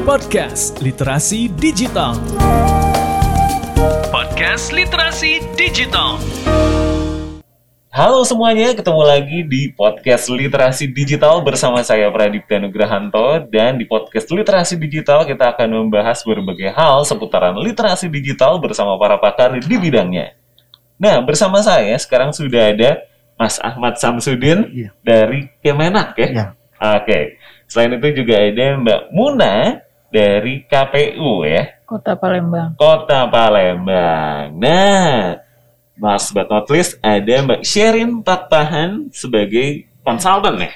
Podcast 0.00 0.80
Literasi 0.80 1.52
Digital. 1.60 2.16
Podcast 4.08 4.72
Literasi 4.72 5.44
Digital. 5.52 6.16
Halo 7.92 8.24
semuanya, 8.24 8.72
ketemu 8.72 9.02
lagi 9.04 9.44
di 9.44 9.68
podcast 9.76 10.32
Literasi 10.32 10.88
Digital 10.88 11.44
bersama 11.44 11.84
saya 11.84 12.08
Pradipta 12.08 12.56
Nugrahanto 12.56 13.44
dan 13.52 13.76
di 13.76 13.84
podcast 13.84 14.24
Literasi 14.32 14.80
Digital 14.80 15.28
kita 15.28 15.52
akan 15.52 15.68
membahas 15.84 16.24
berbagai 16.24 16.72
hal 16.72 17.04
seputaran 17.04 17.60
literasi 17.60 18.08
digital 18.08 18.56
bersama 18.56 18.96
para 18.96 19.20
pakar 19.20 19.52
di 19.60 19.76
bidangnya. 19.76 20.32
Nah, 20.96 21.20
bersama 21.20 21.60
saya 21.60 21.92
sekarang 22.00 22.32
sudah 22.32 22.72
ada 22.72 23.04
Mas 23.36 23.60
Ahmad 23.60 24.00
Samsudin 24.00 24.64
Iya. 24.72 24.90
dari 25.04 25.52
Kemenak 25.60 26.16
ya. 26.16 26.28
Ya. 26.32 26.46
Oke. 26.80 27.36
Selain 27.68 27.92
itu 27.94 28.24
juga 28.24 28.34
ada 28.40 28.66
Mbak 28.80 29.00
Muna 29.14 29.84
dari 30.10 30.66
KPU 30.66 31.46
ya. 31.46 31.80
Kota 31.86 32.18
Palembang. 32.18 32.74
Kota 32.76 33.26
Palembang. 33.30 34.54
Nah, 34.58 35.38
last 35.98 36.34
but 36.34 36.50
not 36.50 36.66
least 36.70 36.98
ada 37.02 37.42
Mbak 37.46 37.62
Sherin 37.62 38.22
Pakpahan 38.22 39.10
sebagai 39.14 39.90
konsultan 40.02 40.66
ya. 40.66 40.72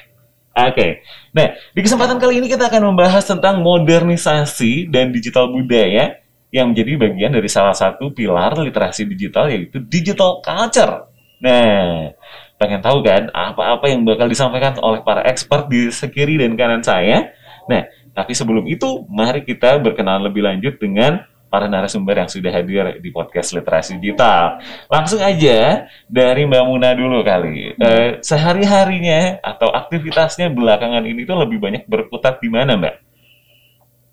Oke. 0.55 1.03
Nah, 1.35 1.51
di 1.75 1.83
kesempatan 1.83 2.15
kali 2.15 2.39
ini 2.39 2.47
kita 2.47 2.71
akan 2.71 2.95
membahas 2.95 3.27
tentang 3.27 3.59
modernisasi 3.59 4.87
dan 4.87 5.11
digital 5.11 5.51
budaya 5.51 6.23
yang 6.47 6.71
menjadi 6.71 6.95
bagian 6.95 7.35
dari 7.35 7.51
salah 7.51 7.75
satu 7.75 8.15
pilar 8.15 8.55
literasi 8.55 9.03
digital 9.03 9.51
yaitu 9.51 9.83
digital 9.83 10.39
culture. 10.39 11.11
Nah, 11.43 12.15
pengen 12.55 12.79
tahu 12.79 13.03
kan 13.03 13.27
apa-apa 13.35 13.91
yang 13.91 14.07
bakal 14.07 14.31
disampaikan 14.31 14.79
oleh 14.79 15.03
para 15.03 15.27
expert 15.27 15.67
di 15.67 15.91
sekiri 15.91 16.39
dan 16.39 16.55
kanan 16.55 16.79
saya? 16.79 17.35
Nah, 17.67 17.83
tapi 18.15 18.31
sebelum 18.31 18.63
itu, 18.65 19.03
mari 19.05 19.43
kita 19.43 19.75
berkenalan 19.77 20.23
lebih 20.23 20.41
lanjut 20.41 20.79
dengan 20.79 21.19
para 21.45 21.67
narasumber 21.67 22.19
yang 22.19 22.27
sudah 22.27 22.51
hadir 22.51 22.99
di 22.99 23.11
podcast 23.11 23.51
Literasi 23.51 23.95
Digital. 23.95 24.59
Langsung 24.87 25.19
aja 25.19 25.83
dari 26.03 26.43
Mbak 26.43 26.63
Muna 26.63 26.91
dulu 26.91 27.19
kali. 27.21 27.71
Eh, 27.75 28.19
sehari-harinya 28.19 29.39
atau 29.39 29.71
aktivitasnya 29.71 30.51
belakangan 30.51 31.03
ini 31.03 31.23
tuh 31.23 31.39
lebih 31.39 31.59
banyak 31.59 31.87
berkutat 31.87 32.39
di 32.39 32.51
mana, 32.51 32.75
Mbak? 32.75 32.95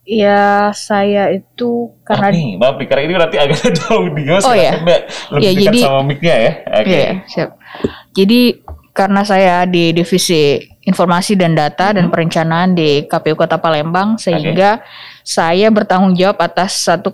Ya, 0.02 0.74
saya 0.74 1.30
itu 1.30 1.94
karena 2.02 2.26
Oh, 2.26 2.34
nih, 2.34 2.50
maaf 2.58 2.74
nih, 2.74 2.86
karena 2.90 3.02
ini 3.06 3.14
berarti 3.14 3.36
agak 3.38 3.58
ada 3.70 3.82
audio, 3.94 4.32
Oh, 4.34 4.40
silakan, 4.42 4.58
iya. 4.58 4.70
Mbak. 4.82 5.00
Lebih 5.30 5.42
Iya, 5.42 5.50
dekat 5.54 5.62
jadi- 5.70 5.82
sama 5.82 6.00
mic-nya 6.02 6.34
ya. 6.36 6.52
Oke. 6.74 6.90
Iya, 6.90 7.10
siap. 7.30 7.50
Jadi 8.12 8.40
karena 8.92 9.24
saya 9.24 9.64
di 9.64 9.96
divisi 9.96 10.60
informasi 10.84 11.32
dan 11.38 11.56
data 11.56 11.96
dan 11.96 12.12
perencanaan 12.12 12.76
di 12.76 13.08
KPU 13.08 13.38
Kota 13.38 13.56
Palembang 13.56 14.20
sehingga 14.20 14.84
saya 15.24 15.72
bertanggung 15.72 16.12
jawab 16.12 16.42
atas 16.44 16.84
1,2 16.84 17.08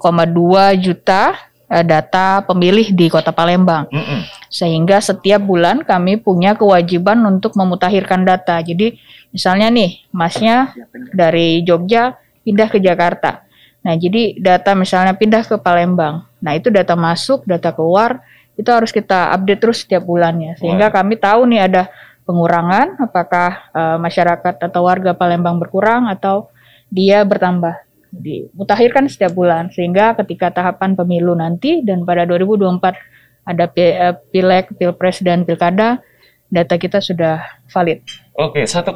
juta 0.83 1.39
eh, 1.71 1.84
data 1.87 2.43
pemilih 2.43 2.91
di 2.91 3.06
Kota 3.06 3.31
Palembang. 3.31 3.87
Mm-mm. 3.95 4.27
Sehingga 4.51 4.99
setiap 4.99 5.45
bulan 5.45 5.87
kami 5.87 6.19
punya 6.19 6.59
kewajiban 6.59 7.21
untuk 7.29 7.55
memutakhirkan 7.55 8.27
data. 8.27 8.59
Jadi 8.59 8.99
misalnya 9.31 9.69
nih, 9.71 10.03
Masnya 10.11 10.73
dari 11.15 11.62
Jogja 11.62 12.17
pindah 12.43 12.69
ke 12.73 12.81
Jakarta. 12.81 13.45
Nah, 13.84 13.95
jadi 13.95 14.34
data 14.41 14.75
misalnya 14.75 15.15
pindah 15.15 15.47
ke 15.47 15.61
Palembang. 15.61 16.27
Nah, 16.43 16.53
itu 16.56 16.73
data 16.73 16.99
masuk, 16.99 17.45
data 17.47 17.71
keluar, 17.71 18.25
itu 18.59 18.70
harus 18.75 18.91
kita 18.91 19.31
update 19.39 19.61
terus 19.62 19.87
setiap 19.87 20.03
bulannya. 20.03 20.59
Sehingga 20.59 20.91
kami 20.91 21.14
tahu 21.14 21.47
nih 21.47 21.70
ada 21.70 21.83
pengurangan, 22.27 22.98
apakah 22.98 23.70
eh, 23.70 23.98
masyarakat 24.03 24.55
atau 24.59 24.81
warga 24.83 25.15
Palembang 25.15 25.62
berkurang 25.62 26.11
atau 26.11 26.50
dia 26.91 27.23
bertambah. 27.23 27.87
Jadi, 28.09 28.50
mutakhirkan 28.56 29.05
setiap 29.06 29.37
bulan 29.37 29.69
sehingga 29.70 30.17
ketika 30.25 30.48
tahapan 30.50 30.97
pemilu 30.97 31.37
nanti 31.37 31.84
dan 31.84 32.03
pada 32.09 32.25
2024 32.27 33.47
ada 33.49 33.65
eh, 33.78 34.16
pileg, 34.34 34.75
pilpres 34.77 35.22
dan 35.22 35.47
pilkada, 35.47 36.03
data 36.49 36.75
kita 36.81 36.99
sudah 37.00 37.44
valid. 37.69 38.00
Oke, 38.37 38.65
1,7 38.65 38.93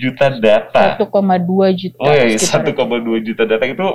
juta 0.00 0.26
data. 0.40 0.96
1,2 0.96 1.08
juta. 1.76 2.00
Oh 2.00 2.12
iya, 2.12 2.36
sekitar. 2.36 2.72
1,2 2.72 3.26
juta 3.26 3.42
data 3.44 3.64
itu 3.68 3.88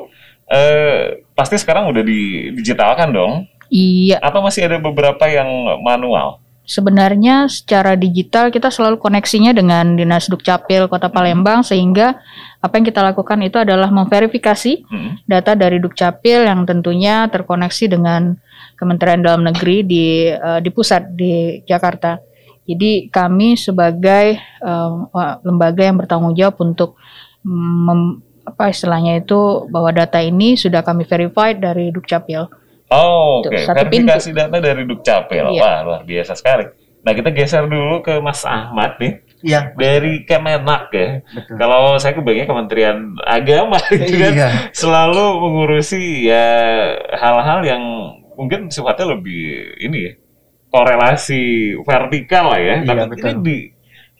eh, 0.49 1.25
pasti 1.33 1.57
sekarang 1.57 1.89
udah 1.89 2.03
didigitalkan 2.05 3.09
dong? 3.09 3.49
Iya, 3.67 4.19
Atau 4.19 4.41
masih 4.41 4.65
ada 4.67 4.77
beberapa 4.79 5.27
yang 5.27 5.47
manual? 5.79 6.41
sebenarnya 6.63 7.51
secara 7.51 7.99
digital 7.99 8.47
kita 8.47 8.71
selalu 8.71 8.95
koneksinya 8.95 9.51
dengan 9.51 9.99
Dinas 9.99 10.31
Dukcapil 10.31 10.87
Kota 10.87 11.11
Palembang 11.11 11.59
sehingga 11.59 12.23
apa 12.63 12.79
yang 12.79 12.87
kita 12.87 13.03
lakukan 13.03 13.35
itu 13.43 13.59
adalah 13.59 13.91
memverifikasi 13.91 14.87
Hmm. 14.87 15.19
data 15.27 15.59
dari 15.59 15.83
Dukcapil 15.83 16.47
yang 16.47 16.63
tentunya 16.63 17.27
terkoneksi 17.27 17.91
dengan 17.91 18.39
Kementerian 18.79 19.19
Dalam 19.19 19.43
Negeri 19.43 19.83
di 19.83 20.05
eh, 20.31 20.59
di 20.63 20.69
pusat 20.71 21.11
di 21.11 21.59
Jakarta. 21.67 22.23
Jadi 22.63 23.11
kami 23.11 23.59
sebagai 23.59 24.39
wa- 25.11 25.43
lembaga 25.43 25.83
yang 25.83 25.99
bertanggung 25.99 26.31
jawab 26.31 26.63
untuk 26.63 26.95
mm, 27.43 27.51
mem- 27.83 28.19
apa 28.47 28.71
istilahnya 28.71 29.19
itu 29.19 29.67
bahwa 29.67 29.91
data 29.91 30.23
ini 30.23 30.55
sudah 30.55 30.79
kami 30.79 31.03
verified 31.03 31.59
dari 31.59 31.91
Dukcapil. 31.91 32.47
Oh, 32.93 33.41
Tuh, 33.41 33.49
oke. 33.49 33.59
satu 33.65 33.77
Verifikasi 33.89 34.29
data 34.37 34.57
dari 34.61 34.83
Dukcapil. 34.85 35.45
Iya. 35.57 35.61
Wah, 35.61 35.77
luar 35.81 36.01
biasa 36.05 36.37
sekali. 36.37 36.69
Nah, 37.03 37.11
kita 37.11 37.33
geser 37.35 37.65
dulu 37.67 37.99
ke 38.05 38.21
Mas 38.21 38.45
Ahmad 38.45 38.95
nih. 39.01 39.19
Iya, 39.43 39.75
Dari 39.75 40.23
Kemenak 40.23 40.87
ya. 40.95 41.19
betul. 41.35 41.59
Kalau 41.59 41.99
saya 41.99 42.15
kebayangnya 42.15 42.47
Kementerian 42.47 42.97
Agama 43.27 43.75
gitu 43.91 44.15
kan. 44.15 44.31
Iya. 44.31 44.49
Selalu 44.71 45.25
mengurusi 45.41 46.31
ya 46.31 46.47
hal-hal 47.19 47.59
yang 47.67 47.83
mungkin 48.39 48.71
sifatnya 48.71 49.19
lebih 49.19 49.75
ini 49.83 49.97
ya. 50.07 50.13
Korelasi 50.71 51.75
vertikal 51.83 52.55
lah 52.55 52.59
ya. 52.63 52.75
Iya, 52.87 53.03
Tapi 53.03 53.09
betul. 53.19 53.29
ini 53.35 53.41
di 53.43 53.57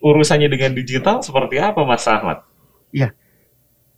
urusannya 0.04 0.52
dengan 0.52 0.76
digital 0.76 1.24
seperti 1.24 1.64
apa 1.64 1.88
Mas 1.88 2.04
Ahmad? 2.10 2.44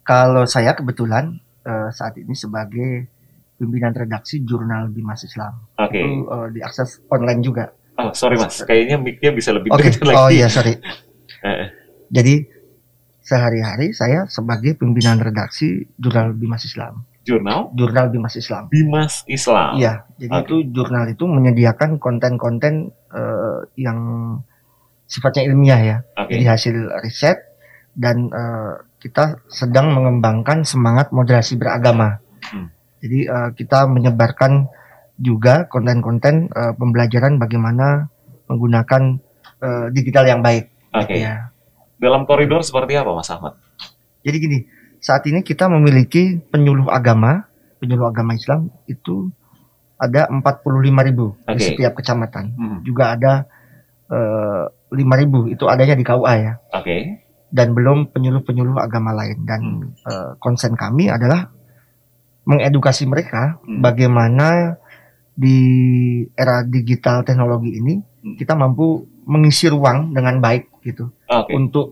Kalau 0.05 0.45
saya 0.45 0.77
kebetulan 0.77 1.41
eh, 1.65 1.89
saat 1.89 2.13
ini 2.21 2.37
sebagai 2.37 3.09
pimpinan 3.55 3.95
redaksi 3.95 4.43
jurnal 4.43 4.91
Bimas 4.91 5.23
Islam. 5.23 5.65
Oke. 5.79 5.99
Itu 5.99 6.27
eh, 6.27 6.47
diakses 6.59 7.03
online 7.11 7.41
juga. 7.41 7.65
Oh, 7.95 8.11
sorry 8.11 8.35
Mas. 8.35 8.59
Kayaknya 8.63 8.97
mic-nya 8.99 9.31
bisa 9.31 9.55
lebih 9.55 9.71
dekat 9.71 10.03
lagi. 10.03 10.15
Oh 10.15 10.29
iya, 10.31 10.47
sorry. 10.51 10.75
Eh, 11.45 11.69
Jadi 12.09 12.41
sehari-hari 13.21 13.93
saya 13.93 14.25
sebagai 14.25 14.73
pimpinan 14.73 15.21
redaksi 15.21 15.93
jurnal 15.93 16.33
Bimas 16.33 16.65
Islam. 16.65 17.05
Jurnal 17.25 17.73
Jurnal 17.73 18.13
Bimas 18.13 18.37
Islam. 18.37 18.69
Bimas 18.69 19.25
Islam. 19.25 19.81
Iya, 19.81 20.09
jadi 20.21 20.41
Oke. 20.41 20.45
itu 20.45 20.55
jurnal 20.73 21.05
itu 21.09 21.25
menyediakan 21.25 21.97
konten-konten 21.97 22.93
eh, 23.13 23.59
yang 23.77 23.99
sifatnya 25.09 25.49
ilmiah 25.49 25.81
ya. 25.81 25.97
Oke. 26.17 26.37
Jadi 26.37 26.45
hasil 26.45 26.75
riset 27.01 27.37
dan 27.97 28.29
eh, 28.29 28.73
kita 29.01 29.41
sedang 29.49 29.93
mengembangkan 29.93 30.61
semangat 30.61 31.09
moderasi 31.09 31.57
beragama. 31.57 32.21
Hmm. 32.45 32.69
Jadi 33.05 33.19
eh, 33.23 33.49
kita 33.53 33.85
menyebarkan 33.85 34.65
juga 35.15 35.69
konten-konten 35.69 36.49
eh, 36.49 36.73
pembelajaran 36.73 37.37
bagaimana 37.37 38.09
menggunakan 38.49 39.21
eh, 39.61 39.87
digital 39.93 40.25
yang 40.25 40.41
baik. 40.41 40.73
Oke. 40.89 41.21
Ya. 41.21 41.53
Dalam 41.95 42.25
koridor 42.25 42.65
seperti 42.65 42.97
apa 42.97 43.13
Mas 43.13 43.29
Ahmad? 43.29 43.53
Jadi 44.25 44.37
gini, 44.41 44.59
saat 44.97 45.21
ini 45.29 45.45
kita 45.45 45.69
memiliki 45.69 46.41
penyuluh 46.41 46.89
agama, 46.89 47.45
penyuluh 47.77 48.09
agama 48.09 48.33
Islam 48.33 48.73
itu 48.89 49.29
ada 49.95 50.27
45.000 50.27 51.07
ribu 51.07 51.37
di 51.39 51.55
Oke. 51.55 51.61
setiap 51.61 51.93
kecamatan. 51.95 52.51
Hmm. 52.57 52.77
Juga 52.81 53.13
ada 53.13 53.33
eh, 54.09 54.65
5.000 54.91 55.53
itu 55.53 55.63
adanya 55.69 55.93
di 55.93 56.03
KUA 56.03 56.33
ya. 56.41 56.53
Oke. 56.73 57.21
dan 57.55 57.71
belum 57.71 58.11
penyuluh-penyuluh 58.11 58.75
agama 58.83 59.15
lain 59.15 59.47
dan 59.47 59.61
Hmm. 59.63 59.95
eh, 59.95 60.31
konsen 60.43 60.75
kami 60.75 61.07
adalah 61.07 61.47
mengedukasi 62.45 63.05
mereka 63.05 63.57
Hmm. 63.61 63.81
bagaimana 63.81 64.77
di 65.35 65.57
era 66.31 66.63
digital 66.63 67.25
teknologi 67.25 67.75
ini 67.75 67.99
Hmm. 67.99 68.37
kita 68.39 68.55
mampu 68.55 69.03
mengisi 69.25 69.67
ruang 69.67 70.13
dengan 70.13 70.39
baik 70.39 70.69
gitu 70.81 71.09
Oke. 71.27 71.51
untuk 71.51 71.87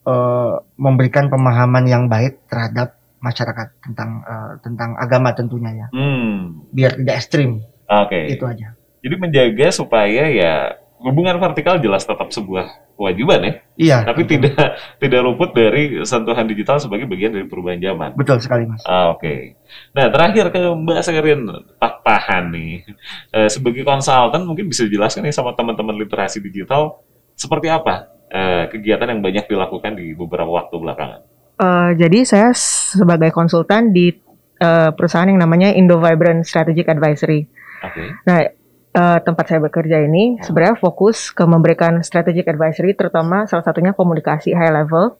eh, 0.00 0.54
memberikan 0.74 1.28
pemahaman 1.28 1.84
yang 1.84 2.08
baik 2.08 2.48
terhadap 2.48 2.96
masyarakat 3.20 3.68
tentang 3.84 4.24
eh, 4.24 4.52
tentang 4.64 4.96
agama 4.96 5.36
tentunya 5.36 5.70
ya 5.76 5.86
Hmm. 5.92 6.64
biar 6.72 6.96
tidak 6.96 7.14
ekstrim 7.20 7.60
Oke. 7.84 8.32
itu 8.32 8.44
aja 8.46 8.72
Jadi 9.00 9.14
menjaga 9.16 9.68
supaya 9.70 10.28
ya 10.28 10.79
hubungan 11.00 11.40
vertikal 11.40 11.80
jelas 11.80 12.04
tetap 12.04 12.28
sebuah 12.28 12.68
kewajiban 12.94 13.40
ya, 13.40 13.52
iya 13.80 13.98
tapi 14.04 14.28
betul. 14.28 14.44
tidak 14.44 14.76
tidak 15.00 15.20
luput 15.24 15.50
dari 15.50 16.04
sentuhan 16.04 16.44
digital 16.44 16.76
sebagai 16.76 17.08
bagian 17.08 17.32
dari 17.32 17.48
perubahan 17.48 17.80
zaman. 17.80 18.12
betul 18.12 18.36
sekali 18.36 18.68
mas 18.68 18.84
Ah, 18.84 19.08
Oke. 19.10 19.56
Nah 19.96 20.12
terakhir 20.12 20.52
ke 20.52 20.60
Mbak 20.60 21.00
Serin 21.00 21.40
Pakpahan 21.80 22.52
nih, 22.52 22.84
Eh, 23.30 23.48
sebagai 23.48 23.80
konsultan 23.80 24.44
mungkin 24.44 24.68
bisa 24.68 24.84
dijelaskan 24.84 25.24
nih 25.24 25.32
sama 25.32 25.56
teman-teman 25.56 25.96
literasi 25.96 26.38
digital 26.38 27.00
seperti 27.32 27.72
apa 27.72 28.06
eh, 28.28 28.68
kegiatan 28.68 29.08
yang 29.08 29.24
banyak 29.24 29.48
dilakukan 29.48 29.96
di 29.96 30.12
beberapa 30.12 30.52
waktu 30.52 30.76
belakangan. 30.76 31.20
Eh, 31.56 31.90
jadi 31.96 32.18
saya 32.22 32.50
sebagai 32.52 33.32
konsultan 33.32 33.90
di 33.90 34.12
eh, 34.60 34.90
perusahaan 34.92 35.24
yang 35.24 35.40
namanya 35.40 35.72
Indo 35.72 35.96
Vibrant 35.96 36.44
Strategic 36.44 36.84
Advisory. 36.86 37.48
Oke. 37.80 38.04
Nah, 38.28 38.44
eh, 38.90 39.18
tempat 39.22 39.44
saya 39.46 39.60
bekerja 39.62 40.02
ini 40.02 40.38
sebenarnya 40.42 40.76
fokus 40.78 41.30
ke 41.30 41.46
memberikan 41.46 42.02
strategic 42.02 42.46
advisory, 42.50 42.94
terutama 42.98 43.46
salah 43.46 43.62
satunya 43.62 43.94
komunikasi 43.94 44.54
high 44.54 44.72
level 44.74 45.18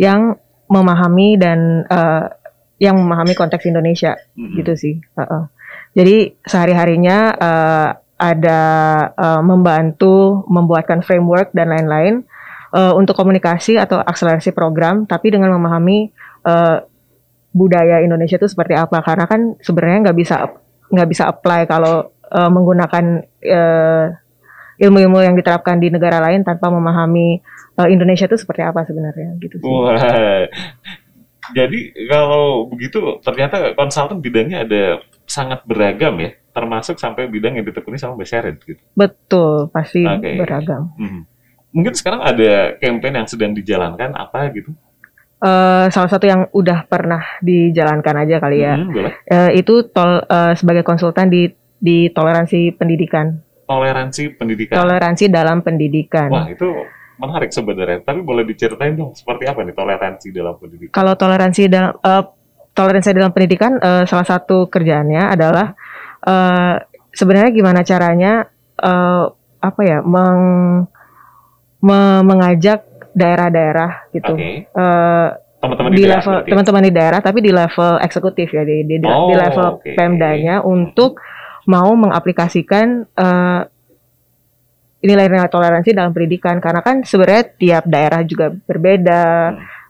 yang 0.00 0.36
memahami 0.68 1.36
dan 1.36 1.84
eh, 1.84 2.24
yang 2.80 2.98
memahami 2.98 3.36
konteks 3.38 3.68
Indonesia 3.68 4.16
Mhm. 4.34 4.54
gitu 4.58 4.72
sih. 4.74 4.94
Heeh. 5.14 5.44
Jadi 5.92 6.16
sehari 6.42 6.72
harinya 6.72 7.30
ada 8.22 8.60
eh, 9.12 9.42
membantu 9.42 10.46
membuatkan 10.48 11.02
framework 11.02 11.50
dan 11.52 11.68
lain-lain 11.70 12.22
eh, 12.72 12.92
untuk 12.96 13.12
komunikasi 13.18 13.76
atau 13.76 14.00
akselerasi 14.00 14.54
program, 14.56 15.04
tapi 15.04 15.28
dengan 15.34 15.52
memahami 15.52 16.08
eh, 16.48 16.78
budaya 17.52 18.00
Indonesia 18.00 18.40
itu 18.40 18.48
seperti 18.48 18.72
apa. 18.72 19.04
Karena 19.04 19.28
kan 19.28 19.60
sebenarnya 19.60 20.08
nggak 20.08 20.18
bisa 20.18 20.36
nggak 20.92 21.08
bisa 21.12 21.28
apply 21.28 21.68
kalau 21.68 22.08
eh, 22.32 22.50
menggunakan 22.50 23.04
eh, 23.44 24.06
ilmu-ilmu 24.82 25.20
yang 25.20 25.36
diterapkan 25.36 25.78
di 25.78 25.92
negara 25.92 26.18
lain 26.18 26.42
tanpa 26.42 26.72
memahami 26.72 27.38
eh, 27.76 27.88
Indonesia 27.92 28.24
itu 28.24 28.40
seperti 28.40 28.64
apa 28.64 28.82
sebenarnya 28.88 29.36
gitu 29.38 29.60
sih. 29.60 29.68
Wah. 29.68 30.48
Jadi 31.52 31.90
kalau 32.06 32.70
begitu 32.70 33.18
ternyata 33.20 33.74
konsultan 33.74 34.22
bidangnya 34.22 34.62
ada 34.62 34.82
sangat 35.26 35.66
beragam 35.66 36.14
ya, 36.22 36.38
termasuk 36.54 37.02
sampai 37.02 37.26
bidang 37.26 37.58
yang 37.58 37.66
ditekuni 37.66 37.98
sama 37.98 38.14
Mbak 38.14 38.28
Sharon 38.30 38.56
gitu. 38.62 38.82
Betul, 38.94 39.66
pasti 39.74 40.06
Oke. 40.06 40.38
beragam. 40.38 40.94
Mhm. 40.94 41.22
Mungkin 41.72 41.92
sekarang 41.96 42.20
ada 42.22 42.76
campaign 42.78 43.14
yang 43.24 43.28
sedang 43.28 43.52
dijalankan 43.56 44.12
apa 44.14 44.52
gitu? 44.54 44.70
Eh, 45.42 45.86
salah 45.90 46.06
satu 46.06 46.22
yang 46.22 46.46
udah 46.54 46.86
pernah 46.86 47.42
dijalankan 47.42 48.14
aja 48.22 48.38
kali 48.38 48.62
ya. 48.62 48.78
Boleh. 48.78 49.12
Eh, 49.26 49.58
itu 49.58 49.90
tol 49.90 50.22
eh, 50.22 50.54
sebagai 50.54 50.86
konsultan 50.86 51.26
di 51.26 51.50
di 51.82 52.06
toleransi 52.08 52.70
pendidikan, 52.72 53.34
Toleransi 53.64 54.22
pendidikan. 54.32 54.76
toleransi 54.76 55.24
dalam 55.26 55.58
pendidikan. 55.60 56.28
Wah 56.28 56.46
itu 56.46 56.70
menarik 57.14 57.50
sebenarnya. 57.50 57.98
Tapi 58.00 58.20
boleh 58.20 58.44
diceritain 58.44 58.92
dong 58.92 59.12
seperti 59.12 59.44
apa 59.44 59.60
nih 59.60 59.72
toleransi 59.72 60.28
dalam 60.30 60.54
pendidikan? 60.54 60.92
Kalau 60.92 61.14
toleransi 61.14 61.62
dalam 61.66 61.92
eh, 61.96 62.24
toleransi 62.72 63.08
dalam 63.12 63.30
pendidikan 63.30 63.72
eh, 63.76 64.04
salah 64.04 64.24
satu 64.24 64.66
kerjaannya 64.66 65.22
adalah 65.28 65.74
eh, 66.20 66.74
sebenarnya 67.10 67.50
gimana 67.50 67.80
caranya 67.82 68.46
eh, 68.76 69.24
apa 69.58 69.80
ya 69.80 69.98
meng, 70.00 70.42
me- 71.80 72.22
mengajak 72.22 72.82
daerah-daerah 73.12 74.08
gitu. 74.10 74.32
Oke. 74.32 74.66
Eh, 74.66 75.28
Teman-teman 75.58 75.90
di 75.90 76.02
daerah 76.02 76.18
level 76.18 76.34
ya? 76.34 76.50
teman-teman 76.50 76.82
di 76.82 76.92
daerah 76.92 77.20
tapi 77.20 77.38
di 77.38 77.52
level 77.54 77.92
eksekutif 78.00 78.50
ya 78.50 78.62
di 78.62 78.82
di, 78.82 78.98
di- 78.98 79.06
Oh, 79.06 79.30
di 79.30 79.34
level 79.36 79.66
oke. 79.76 79.90
Pemdanya 79.94 80.58
untuk 80.60 81.22
mau 81.66 81.90
mengaplikasikan 81.94 82.86
eh, 83.06 83.62
nilai-nilai 85.02 85.50
toleransi 85.50 85.90
dalam 85.98 86.14
pendidikan 86.14 86.62
karena 86.62 86.78
kan 86.78 87.02
sebenarnya 87.02 87.44
tiap 87.58 87.84
daerah 87.90 88.22
juga 88.22 88.54
berbeda 88.54 89.22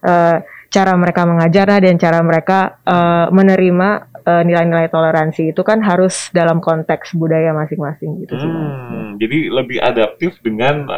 eh, 0.00 0.36
cara 0.72 0.92
mereka 0.96 1.28
mengajarnya 1.28 1.78
dan 1.84 1.96
cara 2.00 2.18
mereka 2.24 2.80
eh, 2.80 3.26
menerima 3.28 3.88
eh, 4.24 4.42
nilai-nilai 4.48 4.88
toleransi 4.88 5.52
itu 5.52 5.60
kan 5.60 5.84
harus 5.84 6.32
dalam 6.32 6.64
konteks 6.64 7.12
budaya 7.12 7.52
masing-masing 7.52 8.24
gitu 8.24 8.40
sih. 8.40 8.48
Hmm, 8.48 9.20
jadi 9.20 9.52
lebih 9.52 9.78
adaptif 9.84 10.40
dengan 10.40 10.88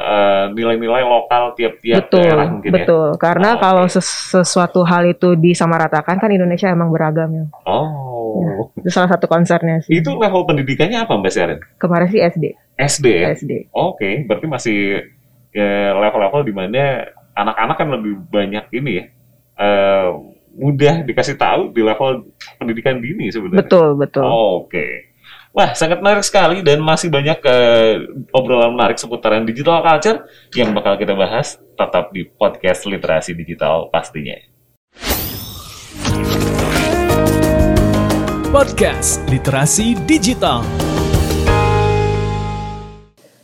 nilai-nilai 0.54 1.02
lokal 1.02 1.58
tiap-tiap 1.58 2.06
betul, 2.06 2.22
daerah 2.22 2.46
mungkin 2.54 2.70
ya. 2.70 2.74
betul. 2.86 3.06
Karena 3.18 3.58
Oh, 3.58 3.60
kalau 3.66 3.84
ses- 3.90 4.30
sesuatu 4.30 4.86
hal 4.86 5.10
itu 5.10 5.34
disamaratakan 5.34 6.22
kan 6.22 6.30
Indonesia 6.30 6.70
emang 6.70 6.94
beragam 6.94 7.34
ya. 7.34 7.44
Oh, 7.66 8.13
Itu 8.78 8.88
salah 8.90 9.10
satu 9.14 9.26
concernnya 9.30 9.82
sih. 9.84 9.94
itu 9.94 10.10
level 10.14 10.44
pendidikannya 10.48 11.04
apa 11.04 11.12
Mbak 11.14 11.32
Sharon? 11.32 11.60
Kemarin 11.78 12.08
sih 12.10 12.20
SD, 12.20 12.44
SD 12.78 13.06
ya? 13.06 13.26
SD. 13.34 13.52
Oke, 13.70 14.26
berarti 14.26 14.46
masih 14.50 14.78
ya, 15.54 15.94
level-level 15.94 16.42
di 16.44 16.54
mana 16.54 17.08
anak-anak 17.34 17.76
kan 17.78 17.88
lebih 17.98 18.14
banyak 18.30 18.64
ini 18.74 18.90
ya, 18.98 19.04
eh, 19.58 20.08
mudah 20.54 21.02
dikasih 21.02 21.34
tahu 21.34 21.74
di 21.74 21.82
level 21.82 22.30
pendidikan 22.58 22.98
dini 23.02 23.30
sebenarnya. 23.30 23.66
Betul, 23.66 23.98
betul. 23.98 24.26
Oke. 24.26 25.14
Wah, 25.54 25.70
sangat 25.70 26.02
menarik 26.02 26.26
sekali 26.26 26.66
dan 26.66 26.82
masih 26.82 27.14
banyak 27.14 27.38
eh, 27.46 27.94
obrolan 28.34 28.74
menarik 28.74 28.98
seputaran 28.98 29.46
digital 29.46 29.86
culture 29.86 30.26
yang 30.58 30.74
bakal 30.74 30.98
kita 30.98 31.14
bahas 31.14 31.62
tetap 31.78 32.10
di 32.10 32.26
podcast 32.26 32.86
literasi 32.90 33.38
digital 33.38 33.86
pastinya. 33.86 34.34
Podcast 38.54 39.18
Literasi 39.26 39.98
Digital. 40.06 40.62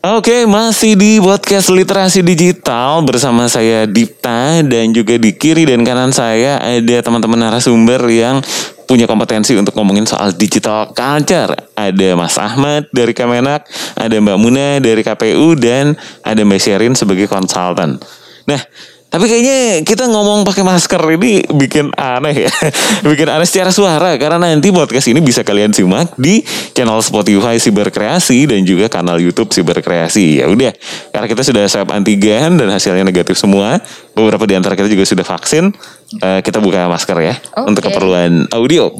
Oke, 0.07 0.47
masih 0.47 0.95
di 0.95 1.19
podcast 1.19 1.67
literasi 1.67 2.23
digital 2.23 3.03
bersama 3.03 3.51
saya 3.51 3.91
Dipta 3.91 4.63
dan 4.63 4.95
juga 4.95 5.19
di 5.19 5.35
kiri 5.35 5.67
dan 5.67 5.83
kanan 5.83 6.15
saya 6.15 6.63
ada 6.63 7.03
teman-teman 7.03 7.43
narasumber 7.43 7.99
yang 8.07 8.39
punya 8.87 9.11
kompetensi 9.11 9.59
untuk 9.59 9.75
ngomongin 9.75 10.07
soal 10.07 10.31
digital 10.31 10.95
culture. 10.95 11.59
Ada 11.75 12.15
Mas 12.15 12.39
Ahmad 12.39 12.87
dari 12.95 13.11
Kemenak, 13.11 13.67
ada 13.99 14.15
Mbak 14.15 14.39
Muna 14.39 14.79
dari 14.79 15.03
KPU 15.03 15.59
dan 15.59 15.99
ada 16.23 16.39
Mbak 16.39 16.61
Sherin 16.63 16.95
sebagai 16.95 17.27
konsultan. 17.27 17.99
Nah, 18.47 18.63
tapi 19.11 19.27
kayaknya 19.27 19.83
kita 19.83 20.07
ngomong 20.07 20.47
pakai 20.47 20.63
masker 20.63 21.03
ini 21.19 21.43
bikin 21.51 21.91
aneh 21.99 22.47
ya. 22.47 22.53
bikin 23.11 23.27
aneh 23.27 23.43
secara 23.43 23.75
suara 23.75 24.15
karena 24.15 24.39
nanti 24.39 24.71
podcast 24.71 25.11
ini 25.11 25.19
bisa 25.19 25.43
kalian 25.43 25.75
simak 25.75 26.15
di 26.15 26.47
channel 26.71 27.03
Spotify 27.03 27.59
Siberkreasi 27.59 28.47
dan 28.47 28.63
juga 28.63 28.87
kanal 28.87 29.19
YouTube 29.19 29.51
Siberkreasi. 29.51 30.39
Ya 30.39 30.47
udah, 30.47 30.71
karena 31.11 31.27
kita 31.27 31.43
sudah 31.43 31.67
swab 31.67 31.91
antigen 31.91 32.55
dan 32.55 32.71
hasilnya 32.71 33.03
negatif 33.03 33.35
semua, 33.35 33.83
beberapa 34.15 34.47
di 34.47 34.55
antara 34.55 34.79
kita 34.79 34.87
juga 34.87 35.03
sudah 35.03 35.27
vaksin. 35.27 35.75
eh, 36.11 36.43
kita 36.43 36.63
buka 36.63 36.87
masker 36.87 37.19
ya 37.19 37.35
Oke. 37.55 37.67
untuk 37.67 37.83
keperluan 37.91 38.47
audio. 38.55 38.95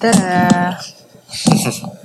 Tada. 0.00 0.80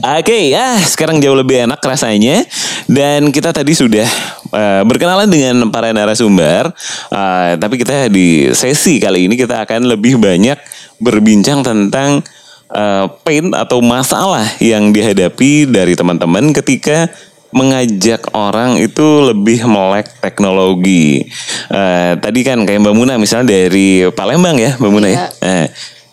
Oke 0.00 0.48
ya 0.48 0.80
sekarang 0.80 1.20
jauh 1.20 1.36
lebih 1.36 1.68
enak 1.68 1.80
rasanya 1.84 2.44
dan 2.90 3.30
kita 3.30 3.54
tadi 3.54 3.70
sudah 3.70 4.08
eh, 4.50 4.82
berkenalan 4.82 5.30
dengan 5.30 5.70
para 5.70 5.94
narasumber 5.94 6.74
Eh, 7.10 7.52
tapi 7.58 7.74
kita 7.80 8.06
di 8.06 8.50
sesi 8.54 9.02
kali 9.02 9.26
ini 9.26 9.34
kita 9.34 9.66
akan 9.66 9.90
lebih 9.90 10.18
banyak 10.18 10.56
berbincang 11.02 11.66
tentang 11.66 12.22
eh, 12.70 13.06
pain 13.26 13.50
atau 13.50 13.82
masalah 13.82 14.46
yang 14.62 14.94
dihadapi 14.94 15.66
dari 15.66 15.98
teman-teman 15.98 16.54
ketika 16.54 17.10
mengajak 17.50 18.30
orang 18.30 18.78
itu 18.78 19.26
lebih 19.26 19.66
melek 19.66 20.06
teknologi. 20.22 21.26
Eh, 21.66 22.12
tadi 22.22 22.40
kan 22.46 22.62
kayak 22.62 22.78
Mbak 22.78 22.94
Muna 22.94 23.14
misalnya 23.18 23.58
dari 23.58 24.06
Palembang 24.14 24.54
ya 24.54 24.78
Mbak 24.78 24.90
Muna 24.90 25.06
ya. 25.10 25.14
Iya. 25.18 25.26
Eh, 25.42 25.66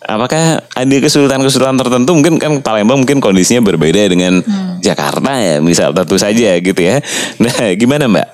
apakah 0.08 0.64
ada 0.64 0.96
kesulitan-kesulitan 1.04 1.76
tertentu 1.76 2.10
mungkin 2.16 2.40
kan 2.40 2.64
Palembang 2.64 3.04
mungkin 3.04 3.20
kondisinya 3.20 3.60
berbeda 3.60 4.08
dengan 4.08 4.40
Jakarta 4.80 5.36
ya 5.36 5.60
misal 5.60 5.92
tentu 5.92 6.16
saja 6.16 6.56
gitu 6.56 6.80
ya. 6.80 7.04
Nah 7.36 7.76
gimana 7.76 8.08
Mbak? 8.08 8.28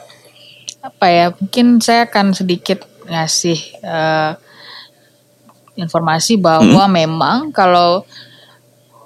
Apa 0.87 1.07
ya? 1.11 1.26
Mungkin 1.35 1.83
saya 1.83 2.07
akan 2.07 2.31
sedikit 2.31 2.87
ngasih 3.11 3.59
eh, 3.83 4.31
informasi 5.75 6.38
bahwa 6.38 6.87
memang 6.87 7.50
kalau 7.50 8.07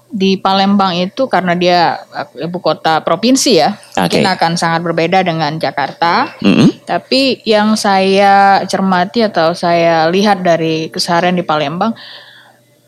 di 0.09 0.41
Palembang 0.41 0.97
itu 0.97 1.29
karena 1.29 1.53
dia 1.53 2.01
eh, 2.17 2.49
ibu 2.49 2.59
kota 2.61 3.05
provinsi 3.05 3.61
ya, 3.61 3.77
Oke. 3.77 4.09
mungkin 4.09 4.25
akan 4.29 4.53
sangat 4.57 4.81
berbeda 4.85 5.21
dengan 5.25 5.57
Jakarta. 5.61 6.33
Mm-mm. 6.41 6.85
Tapi 6.89 7.45
yang 7.45 7.77
saya 7.77 8.65
cermati 8.65 9.25
atau 9.25 9.53
saya 9.53 10.09
lihat 10.09 10.41
dari 10.41 10.89
keseharian 10.89 11.37
di 11.37 11.45
Palembang, 11.45 11.93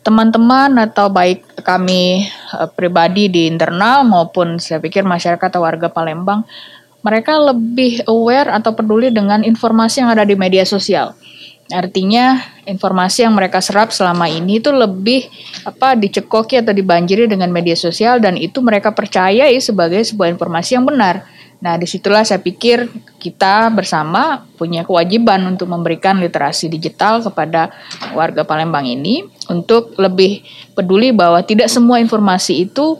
teman-teman 0.01 0.81
atau 0.81 1.09
baik 1.13 1.61
kami 1.61 2.25
eh, 2.25 2.69
pribadi 2.73 3.29
di 3.29 3.45
internal 3.49 4.05
maupun 4.05 4.57
saya 4.57 4.81
pikir 4.81 5.05
masyarakat 5.05 5.47
atau 5.47 5.61
warga 5.61 5.89
Palembang, 5.89 6.45
mereka 7.01 7.37
lebih 7.37 8.05
aware 8.05 8.49
atau 8.53 8.77
peduli 8.77 9.09
dengan 9.09 9.41
informasi 9.41 10.05
yang 10.05 10.13
ada 10.13 10.25
di 10.25 10.37
media 10.37 10.65
sosial. 10.65 11.17
Artinya 11.71 12.35
informasi 12.67 13.23
yang 13.23 13.31
mereka 13.31 13.63
serap 13.63 13.95
selama 13.95 14.27
ini 14.27 14.59
itu 14.59 14.75
lebih 14.75 15.23
apa 15.63 15.95
dicekoki 15.95 16.59
atau 16.59 16.75
dibanjiri 16.75 17.31
dengan 17.31 17.47
media 17.47 17.79
sosial 17.79 18.19
dan 18.19 18.35
itu 18.35 18.59
mereka 18.59 18.91
percayai 18.91 19.55
sebagai 19.63 20.03
sebuah 20.03 20.35
informasi 20.35 20.75
yang 20.75 20.85
benar. 20.85 21.23
Nah, 21.61 21.77
di 21.77 21.85
situlah 21.85 22.25
saya 22.25 22.41
pikir 22.41 22.89
kita 23.21 23.69
bersama 23.69 24.49
punya 24.57 24.81
kewajiban 24.81 25.45
untuk 25.45 25.69
memberikan 25.69 26.17
literasi 26.17 26.65
digital 26.73 27.21
kepada 27.21 27.69
warga 28.17 28.41
Palembang 28.41 28.89
ini 28.89 29.21
untuk 29.45 29.93
lebih 30.01 30.41
peduli 30.73 31.13
bahwa 31.13 31.37
tidak 31.45 31.69
semua 31.69 32.01
informasi 32.01 32.65
itu 32.65 32.97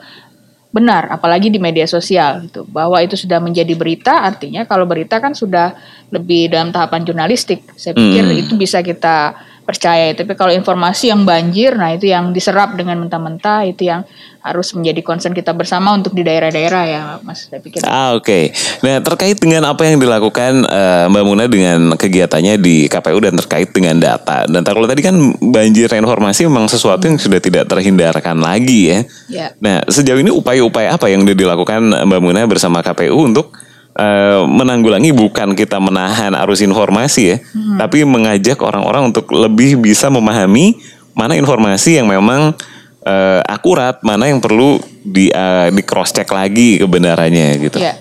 benar, 0.71 1.09
apalagi 1.09 1.49
di 1.49 1.57
media 1.57 1.89
sosial 1.89 2.45
gitu. 2.45 2.61
Bahwa 2.69 3.01
itu 3.01 3.17
sudah 3.17 3.41
menjadi 3.41 3.73
berita, 3.73 4.21
artinya 4.23 4.63
kalau 4.69 4.85
berita 4.85 5.17
kan 5.17 5.33
sudah 5.33 5.73
lebih 6.13 6.53
dalam 6.53 6.69
tahapan 6.69 7.01
jurnalistik. 7.01 7.65
Saya 7.73 7.97
pikir 7.97 8.23
Hmm. 8.23 8.41
itu 8.45 8.53
bisa 8.55 8.85
kita 8.85 9.35
percaya. 9.71 10.11
Tapi 10.11 10.35
kalau 10.35 10.51
informasi 10.51 11.15
yang 11.15 11.23
banjir, 11.23 11.79
nah 11.79 11.95
itu 11.95 12.11
yang 12.11 12.35
diserap 12.35 12.75
dengan 12.75 12.99
mentah-mentah, 12.99 13.63
itu 13.63 13.87
yang 13.87 14.03
harus 14.43 14.73
menjadi 14.75 14.99
concern 15.05 15.31
kita 15.31 15.55
bersama 15.55 15.95
untuk 15.95 16.11
di 16.11 16.27
daerah-daerah 16.27 16.83
ya, 16.83 17.01
Mas. 17.23 17.47
Saya 17.47 17.63
pikir. 17.63 17.79
Ah, 17.87 18.11
Oke, 18.19 18.51
nah 18.83 18.99
terkait 18.99 19.39
dengan 19.39 19.71
apa 19.71 19.87
yang 19.87 20.01
dilakukan 20.01 20.67
eh, 20.67 21.05
Mbak 21.07 21.23
Muna 21.23 21.45
dengan 21.47 21.79
kegiatannya 21.95 22.59
di 22.59 22.91
KPU 22.91 23.23
dan 23.23 23.39
terkait 23.39 23.71
dengan 23.71 23.95
data. 23.95 24.43
Dan 24.51 24.67
kalau 24.67 24.83
tadi 24.83 24.99
kan 24.99 25.15
banjir 25.39 25.87
informasi 25.87 26.51
memang 26.51 26.67
sesuatu 26.67 27.07
yang 27.07 27.15
sudah 27.15 27.39
tidak 27.39 27.71
terhindarkan 27.71 28.35
lagi 28.43 28.91
ya. 28.91 28.99
Ya. 29.31 29.47
Nah 29.63 29.85
sejauh 29.87 30.19
ini 30.19 30.33
upaya-upaya 30.33 30.97
apa 30.97 31.07
yang 31.07 31.23
sudah 31.23 31.37
dilakukan 31.37 31.81
Mbak 32.03 32.19
Muna 32.19 32.43
bersama 32.49 32.83
KPU 32.83 33.15
untuk 33.15 33.55
eh, 33.95 34.41
menanggulangi 34.43 35.11
bukan 35.15 35.55
kita 35.57 35.77
menahan 35.79 36.35
arus 36.45 36.63
informasi 36.63 37.21
ya, 37.23 37.37
tapi 37.79 38.03
mengajak 38.07 38.59
orang-orang 38.61 39.11
untuk 39.11 39.31
lebih 39.31 39.79
bisa 39.79 40.07
memahami 40.07 40.77
mana 41.11 41.35
informasi 41.35 41.99
yang 41.99 42.07
memang 42.07 42.55
eh, 43.03 43.41
akurat, 43.47 43.99
mana 44.03 44.31
yang 44.31 44.39
perlu 44.39 44.79
di 45.01 45.31
di 45.73 45.81
cross 45.83 46.13
check 46.13 46.29
lagi 46.29 46.79
kebenarannya 46.79 47.47
gitu. 47.57 47.77
Ya. 47.81 47.97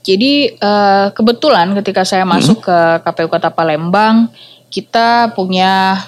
Jadi 0.00 0.56
eh, 0.56 1.06
kebetulan 1.12 1.76
ketika 1.76 2.08
saya 2.08 2.24
masuk 2.24 2.64
ke 2.64 2.78
KPU 3.04 3.28
Kota 3.28 3.52
Palembang, 3.52 4.32
kita 4.72 5.36
punya 5.36 6.00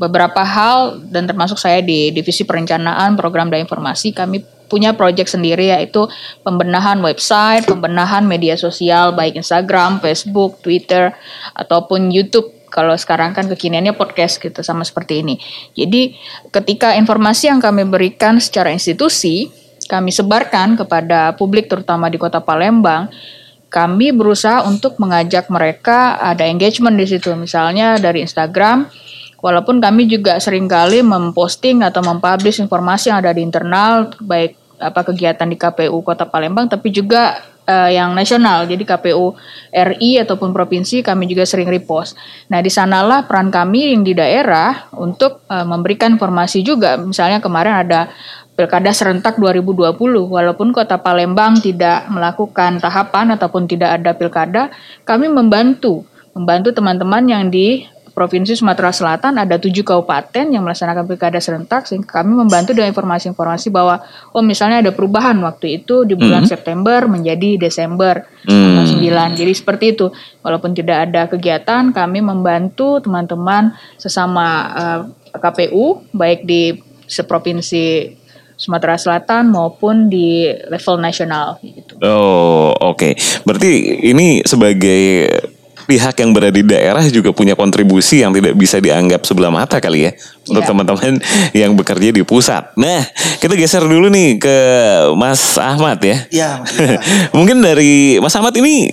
beberapa 0.00 0.40
hal 0.40 0.96
dan 1.12 1.28
termasuk 1.28 1.60
saya 1.60 1.84
di 1.84 2.08
divisi 2.08 2.48
perencanaan 2.48 3.20
program 3.20 3.52
dan 3.52 3.60
informasi 3.60 4.16
kami 4.16 4.40
punya 4.74 4.98
proyek 4.98 5.30
sendiri 5.30 5.70
yaitu 5.70 6.10
pembenahan 6.42 6.98
website, 6.98 7.70
pembenahan 7.70 8.26
media 8.26 8.58
sosial 8.58 9.14
baik 9.14 9.38
Instagram, 9.38 10.02
Facebook, 10.02 10.58
Twitter 10.66 11.14
ataupun 11.54 12.10
YouTube 12.10 12.50
kalau 12.74 12.98
sekarang 12.98 13.30
kan 13.38 13.46
kekiniannya 13.46 13.94
podcast 13.94 14.42
gitu 14.42 14.58
sama 14.66 14.82
seperti 14.82 15.22
ini. 15.22 15.38
Jadi 15.78 16.18
ketika 16.50 16.98
informasi 16.98 17.46
yang 17.46 17.62
kami 17.62 17.86
berikan 17.86 18.42
secara 18.42 18.74
institusi 18.74 19.46
kami 19.86 20.10
sebarkan 20.10 20.74
kepada 20.80 21.38
publik 21.38 21.70
terutama 21.70 22.10
di 22.10 22.18
Kota 22.18 22.42
Palembang, 22.42 23.12
kami 23.68 24.10
berusaha 24.10 24.64
untuk 24.64 24.96
mengajak 24.96 25.52
mereka 25.52 26.16
ada 26.18 26.48
engagement 26.48 26.96
di 26.96 27.06
situ. 27.06 27.30
Misalnya 27.36 28.00
dari 28.00 28.24
Instagram, 28.24 28.88
walaupun 29.44 29.84
kami 29.84 30.08
juga 30.08 30.40
sering 30.40 30.64
kali 30.64 31.04
memposting 31.04 31.84
atau 31.84 32.00
mempublish 32.00 32.64
informasi 32.64 33.12
yang 33.12 33.20
ada 33.20 33.36
di 33.36 33.44
internal 33.44 34.08
baik 34.24 34.63
apa 34.78 35.00
kegiatan 35.06 35.46
di 35.46 35.56
KPU 35.58 36.02
Kota 36.02 36.26
Palembang 36.26 36.66
tapi 36.66 36.90
juga 36.90 37.40
eh, 37.66 37.96
yang 37.96 38.12
nasional. 38.12 38.66
Jadi 38.66 38.82
KPU 38.82 39.34
RI 39.70 40.20
ataupun 40.22 40.50
provinsi 40.50 41.02
kami 41.02 41.30
juga 41.30 41.46
sering 41.46 41.70
repost. 41.70 42.14
Nah, 42.50 42.60
di 42.60 42.70
sanalah 42.70 43.26
peran 43.26 43.50
kami 43.50 43.94
yang 43.94 44.02
di 44.02 44.14
daerah 44.14 44.90
untuk 44.94 45.44
eh, 45.46 45.66
memberikan 45.66 46.14
informasi 46.16 46.62
juga. 46.62 46.98
Misalnya 46.98 47.38
kemarin 47.42 47.74
ada 47.86 48.12
Pilkada 48.54 48.94
serentak 48.94 49.34
2020 49.42 49.98
walaupun 50.30 50.70
Kota 50.70 50.94
Palembang 51.02 51.58
tidak 51.58 52.06
melakukan 52.06 52.78
tahapan 52.78 53.34
ataupun 53.34 53.66
tidak 53.66 53.98
ada 53.98 54.14
pilkada, 54.14 54.70
kami 55.02 55.26
membantu 55.26 56.06
membantu 56.38 56.70
teman-teman 56.70 57.26
yang 57.26 57.50
di 57.50 57.82
Provinsi 58.14 58.54
Sumatera 58.54 58.94
Selatan 58.94 59.42
ada 59.42 59.58
tujuh 59.58 59.82
kabupaten 59.82 60.46
yang 60.46 60.62
melaksanakan 60.62 61.02
pilkada 61.10 61.42
serentak 61.42 61.90
sehingga 61.90 62.22
kami 62.22 62.38
membantu 62.38 62.70
dengan 62.70 62.94
informasi-informasi 62.94 63.74
bahwa 63.74 64.06
oh 64.30 64.38
misalnya 64.38 64.86
ada 64.86 64.94
perubahan 64.94 65.34
waktu 65.42 65.82
itu 65.82 66.06
di 66.06 66.14
bulan 66.14 66.46
September 66.46 67.10
menjadi 67.10 67.58
Desember 67.58 68.22
tanggal 68.46 68.86
9. 68.86 69.34
Jadi 69.34 69.52
seperti 69.52 69.98
itu. 69.98 70.14
Walaupun 70.46 70.78
tidak 70.78 71.10
ada 71.10 71.26
kegiatan 71.26 71.90
kami 71.90 72.22
membantu 72.22 73.02
teman-teman 73.02 73.74
sesama 73.98 74.46
eh, 74.78 75.00
KPU 75.34 76.06
baik 76.14 76.46
di 76.46 76.78
seprovinsi 77.10 78.14
Sumatera 78.54 78.94
Selatan 78.94 79.50
maupun 79.50 80.06
di 80.06 80.46
level 80.70 81.02
nasional 81.02 81.58
gitu. 81.66 81.98
Oh, 81.98 82.70
oke. 82.78 83.18
Berarti 83.42 84.06
ini 84.06 84.46
sebagai 84.46 85.26
pihak 85.84 86.14
yang 86.20 86.30
berada 86.32 86.52
di 86.52 86.64
daerah 86.64 87.04
juga 87.08 87.30
punya 87.30 87.52
kontribusi 87.52 88.24
yang 88.24 88.32
tidak 88.32 88.56
bisa 88.56 88.80
dianggap 88.80 89.24
sebelah 89.24 89.52
mata 89.52 89.78
kali 89.78 90.08
ya 90.08 90.12
untuk 90.48 90.62
Iya. 90.62 90.68
teman-teman 90.70 91.12
yang 91.60 91.72
bekerja 91.74 92.08
di 92.12 92.22
pusat. 92.22 92.72
Nah, 92.76 93.04
kita 93.40 93.56
geser 93.56 93.84
dulu 93.84 94.08
nih 94.12 94.36
ke 94.40 94.56
Mas 95.16 95.56
Ahmad 95.56 96.00
ya. 96.00 96.16
Iya. 96.28 96.50
Mungkin 97.36 97.60
dari 97.60 98.20
Mas 98.20 98.36
Ahmad 98.36 98.52
ini 98.56 98.92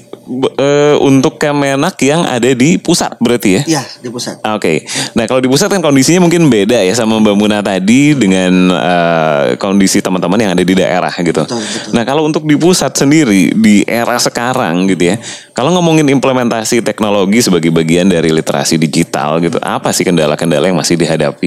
eh, 0.57 0.95
untuk 1.01 1.35
Kemenak 1.41 1.97
yang 2.05 2.23
ada 2.23 2.51
di 2.53 2.77
pusat 2.77 3.17
berarti 3.19 3.49
ya? 3.57 3.61
Iya, 3.67 3.83
di 3.99 4.09
pusat. 4.09 4.39
Oke, 4.53 4.85
nah 5.17 5.25
kalau 5.25 5.41
di 5.41 5.49
pusat 5.49 5.67
kan 5.67 5.81
kondisinya 5.81 6.23
mungkin 6.23 6.47
beda 6.47 6.79
ya 6.85 6.93
sama 6.93 7.17
Mbak 7.19 7.35
Muna 7.35 7.59
tadi 7.59 8.13
dengan 8.15 8.51
eh, 8.71 9.45
kondisi 9.57 9.99
teman-teman 9.99 10.37
yang 10.39 10.51
ada 10.53 10.63
di 10.63 10.75
daerah 10.77 11.11
gitu. 11.19 11.41
Betul, 11.43 11.59
betul. 11.59 11.91
Nah 11.97 12.03
kalau 12.05 12.23
untuk 12.23 12.45
di 12.45 12.55
pusat 12.55 12.93
sendiri 12.93 13.51
di 13.57 13.83
era 13.83 14.15
sekarang 14.21 14.87
gitu 14.87 15.11
ya, 15.11 15.15
kalau 15.51 15.73
ngomongin 15.75 16.07
implementasi 16.07 16.85
teknologi 16.85 17.41
sebagai 17.41 17.73
bagian 17.73 18.07
dari 18.07 18.29
literasi 18.29 18.77
digital 18.77 19.41
gitu, 19.41 19.57
apa 19.59 19.89
sih 19.91 20.05
kendala-kendala 20.05 20.69
yang 20.69 20.77
masih 20.77 20.95
dihadapi? 20.95 21.40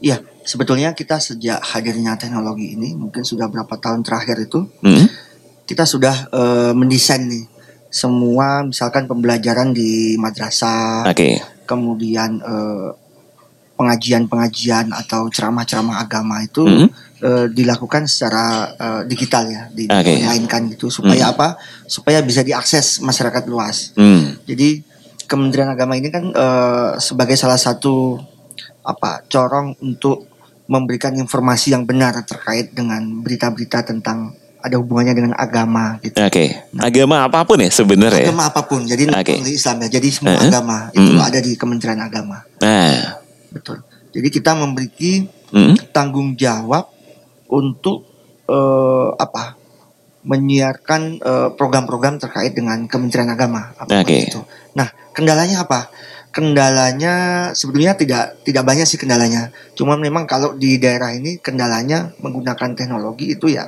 Iya, 0.00 0.16
sebetulnya 0.42 0.92
kita 0.92 1.16
sejak 1.16 1.60
hadirnya 1.62 2.16
teknologi 2.16 2.72
ini 2.72 2.92
mungkin 2.92 3.20
sudah 3.20 3.46
berapa 3.46 3.76
tahun 3.76 4.00
terakhir 4.00 4.40
itu 4.42 4.64
Hmm? 4.80 5.06
kita 5.64 5.84
sudah 5.84 6.26
eh, 6.26 6.72
mendesain 6.72 7.22
nih 7.22 7.44
semua 7.86 8.62
misalkan 8.62 9.04
pembelajaran 9.04 9.70
di 9.70 10.16
madrasah, 10.16 11.04
Oke, 11.04 11.38
kemudian 11.64 12.38
eh, 12.38 12.88
pengajian-pengajian 13.74 14.92
atau 14.92 15.28
ceramah-ceramah 15.28 15.98
agama 15.98 16.40
itu 16.40 16.64
Mhm. 16.64 16.88
eh, 17.20 17.46
dilakukan 17.50 18.04
secara 18.04 18.44
eh, 18.74 19.02
digital 19.04 19.44
ya, 19.46 19.62
di- 19.68 19.88
dimainkan 20.16 20.68
gitu 20.70 20.88
supaya 20.88 21.28
apa? 21.30 21.56
Supaya 21.86 22.20
bisa 22.20 22.40
diakses 22.40 23.00
masyarakat 23.00 23.44
luas. 23.46 23.92
Hmm. 23.94 24.36
Jadi 24.44 24.88
Kementerian 25.24 25.68
Agama 25.68 25.94
ini 25.94 26.08
kan 26.08 26.26
eh, 26.26 26.90
sebagai 26.98 27.36
salah 27.36 27.54
satu 27.56 28.18
apa 28.90 29.22
corong 29.30 29.78
untuk 29.80 30.26
memberikan 30.70 31.14
informasi 31.18 31.74
yang 31.74 31.82
benar 31.82 32.14
terkait 32.22 32.70
dengan 32.70 33.02
berita-berita 33.22 33.82
tentang 33.86 34.34
ada 34.60 34.76
hubungannya 34.76 35.16
dengan 35.16 35.32
agama 35.34 35.96
gitu. 36.04 36.20
Oke, 36.20 36.52
agama 36.78 37.24
apa 37.24 37.42
pun 37.48 37.58
ya 37.58 37.72
sebenarnya. 37.72 38.28
Agama 38.28 38.52
apa 38.52 38.60
pun, 38.68 38.84
jadi 38.84 39.08
non 39.08 39.24
Islam 39.24 39.76
ya. 39.82 39.88
Jadi 39.88 40.08
semua 40.12 40.36
Uh-huh. 40.36 40.46
agama 40.52 40.78
itu 40.92 41.10
Mm. 41.16 41.20
ada 41.24 41.38
di 41.40 41.52
Kementerian 41.56 42.00
Agama. 42.04 42.44
Nah, 42.60 43.18
Betul. 43.50 43.82
Jadi 44.10 44.28
kita 44.30 44.54
memiliki 44.54 45.26
hmm? 45.50 45.90
tanggung 45.90 46.38
jawab 46.38 46.86
untuk 47.50 48.06
eh, 48.46 49.08
apa? 49.18 49.58
menyiarkan 50.20 51.02
eh, 51.16 51.48
program-program 51.56 52.20
terkait 52.20 52.52
dengan 52.52 52.84
Kementerian 52.84 53.32
Agama 53.32 53.72
Oke. 53.88 54.28
itu. 54.28 54.44
Nah, 54.76 54.92
kendalanya 55.16 55.64
apa? 55.64 55.88
Kendalanya 56.30 57.14
sebetulnya 57.58 57.98
tidak 57.98 58.38
tidak 58.46 58.62
banyak 58.62 58.86
sih 58.86 58.94
kendalanya. 58.96 59.50
Cuma 59.74 59.98
memang 59.98 60.30
kalau 60.30 60.54
di 60.54 60.78
daerah 60.78 61.10
ini 61.10 61.42
kendalanya 61.42 62.14
menggunakan 62.22 62.70
teknologi 62.78 63.34
itu 63.34 63.50
ya 63.50 63.66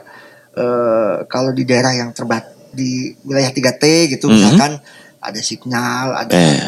eh, 0.55 1.27
kalau 1.27 1.51
di 1.51 1.67
daerah 1.67 1.91
yang 1.91 2.15
terbat 2.15 2.45
di 2.71 3.13
wilayah 3.27 3.51
3T 3.51 4.15
gitu 4.15 4.29
Mhm. 4.29 4.33
misalkan 4.33 4.73
ada 5.19 5.41
sinyal, 5.43 6.07
ada 6.17 6.33
Eh, 6.33 6.61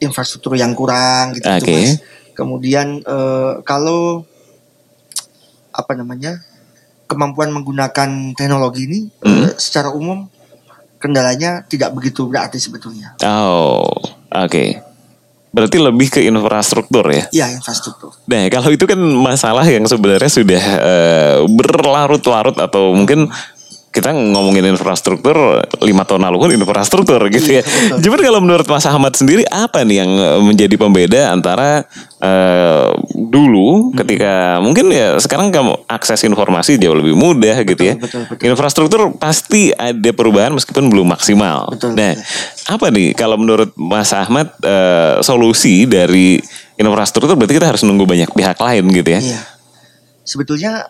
infrastruktur 0.00 0.56
yang 0.56 0.72
kurang 0.72 1.36
gitu. 1.36 1.46
Mas. 1.46 2.00
Kemudian 2.32 3.00
eh, 3.00 3.52
kalau 3.62 4.24
apa 5.72 5.92
namanya 5.92 6.40
kemampuan 7.06 7.52
menggunakan 7.52 8.32
teknologi 8.32 8.88
ini 8.88 9.00
eh, 9.20 9.52
secara 9.60 9.92
umum 9.92 10.24
kendalanya 10.96 11.66
tidak 11.66 11.92
begitu 11.92 12.24
berarti 12.30 12.56
sebetulnya. 12.56 13.18
oh, 13.26 13.90
oke. 14.30 14.91
Berarti 15.52 15.76
lebih 15.76 16.08
ke 16.08 16.20
infrastruktur 16.24 17.04
ya. 17.12 17.24
Ya 17.28 17.46
infrastruktur. 17.52 18.16
Nah, 18.24 18.48
kalau 18.48 18.72
itu 18.72 18.88
kan 18.88 18.96
masalah 18.96 19.68
yang 19.68 19.84
sebenarnya 19.84 20.32
sudah 20.32 20.62
eh, 20.80 21.36
berlarut-larut 21.44 22.56
atau 22.56 22.96
mungkin 22.96 23.28
kita 23.92 24.08
ngomongin 24.16 24.64
infrastruktur 24.72 25.36
lima 25.84 26.08
tahun 26.08 26.24
lalu 26.24 26.36
kan 26.40 26.50
infrastruktur 26.56 27.20
gitu 27.28 27.60
ya. 27.60 27.62
Iya, 27.62 27.62
betul. 27.62 27.98
Cuman 28.08 28.20
kalau 28.24 28.40
menurut 28.40 28.66
Mas 28.66 28.88
Ahmad 28.88 29.12
sendiri 29.12 29.44
apa 29.52 29.84
nih 29.84 29.96
yang 30.00 30.10
eh, 30.16 30.40
menjadi 30.40 30.74
pembeda 30.80 31.20
antara 31.28 31.84
eh, 32.16 32.88
dulu 33.12 33.92
ketika 33.92 34.64
mungkin 34.64 34.88
ya 34.88 35.20
sekarang 35.20 35.52
kamu 35.52 35.84
akses 35.84 36.24
informasi 36.24 36.80
jauh 36.80 36.96
lebih 36.96 37.12
mudah 37.12 37.60
gitu 37.68 37.92
ya. 37.92 37.94
betul, 38.00 38.24
betul. 38.24 38.48
Infrastruktur 38.48 39.00
pasti 39.20 39.76
ada 39.76 40.10
perubahan 40.16 40.56
meskipun 40.56 40.88
belum 40.88 41.12
maksimal. 41.12 41.76
Betul, 41.76 41.92
nah, 41.92 42.16
betul. 42.16 42.72
apa 42.72 42.86
nih 42.88 43.08
kalau 43.12 43.36
menurut 43.36 43.76
Mas 43.76 44.16
Ahmad 44.16 44.56
eh, 44.64 45.20
solusi 45.20 45.84
dari 45.84 46.40
infrastruktur 46.80 47.36
berarti 47.36 47.60
kita 47.60 47.68
harus 47.68 47.84
nunggu 47.84 48.08
banyak 48.08 48.32
pihak 48.32 48.56
lain 48.56 48.88
gitu 48.88 49.10
ya? 49.12 49.20
Iya. 49.20 49.40
Sebetulnya 50.24 50.88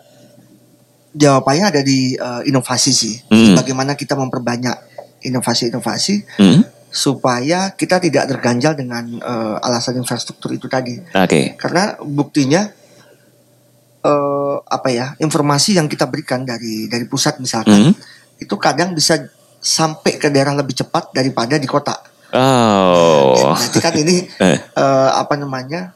jawabannya 1.13 1.65
ada 1.69 1.81
di 1.81 2.13
eh, 2.13 2.41
inovasi 2.45 2.91
sih. 2.91 3.15
Hmm. 3.29 3.55
Bagaimana 3.55 3.93
kita 3.93 4.13
memperbanyak 4.13 4.75
inovasi-inovasi 5.23 6.15
Hmm? 6.37 6.61
supaya 6.93 7.73
kita 7.73 7.97
tidak 7.97 8.29
terganjal 8.29 8.77
dengan 8.77 9.01
eh, 9.17 9.55
alasan 9.61 9.97
infrastruktur 9.97 10.53
itu 10.53 10.69
tadi. 10.69 10.97
Oke. 10.99 11.57
Karena 11.57 11.97
buktinya 11.99 12.69
eh 14.03 14.55
apa 14.67 14.89
ya 14.91 15.15
informasi 15.17 15.79
yang 15.79 15.87
kita 15.87 16.05
berikan 16.05 16.43
dari 16.43 16.85
dari 16.85 17.07
pusat 17.07 17.39
misalkan 17.39 17.89
Hmm? 17.89 17.93
itu 18.35 18.55
kadang 18.59 18.91
bisa 18.91 19.15
sampai 19.57 20.19
ke 20.19 20.27
daerah 20.27 20.51
lebih 20.51 20.75
cepat 20.75 21.15
daripada 21.15 21.55
di 21.55 21.63
kota. 21.63 21.95
Oh. 22.35 23.55
Berarti 23.55 23.79
kan 23.79 23.93
ini 23.95 24.27
Eh. 24.43 24.59
eh, 24.59 25.09
apa 25.15 25.39
namanya 25.39 25.95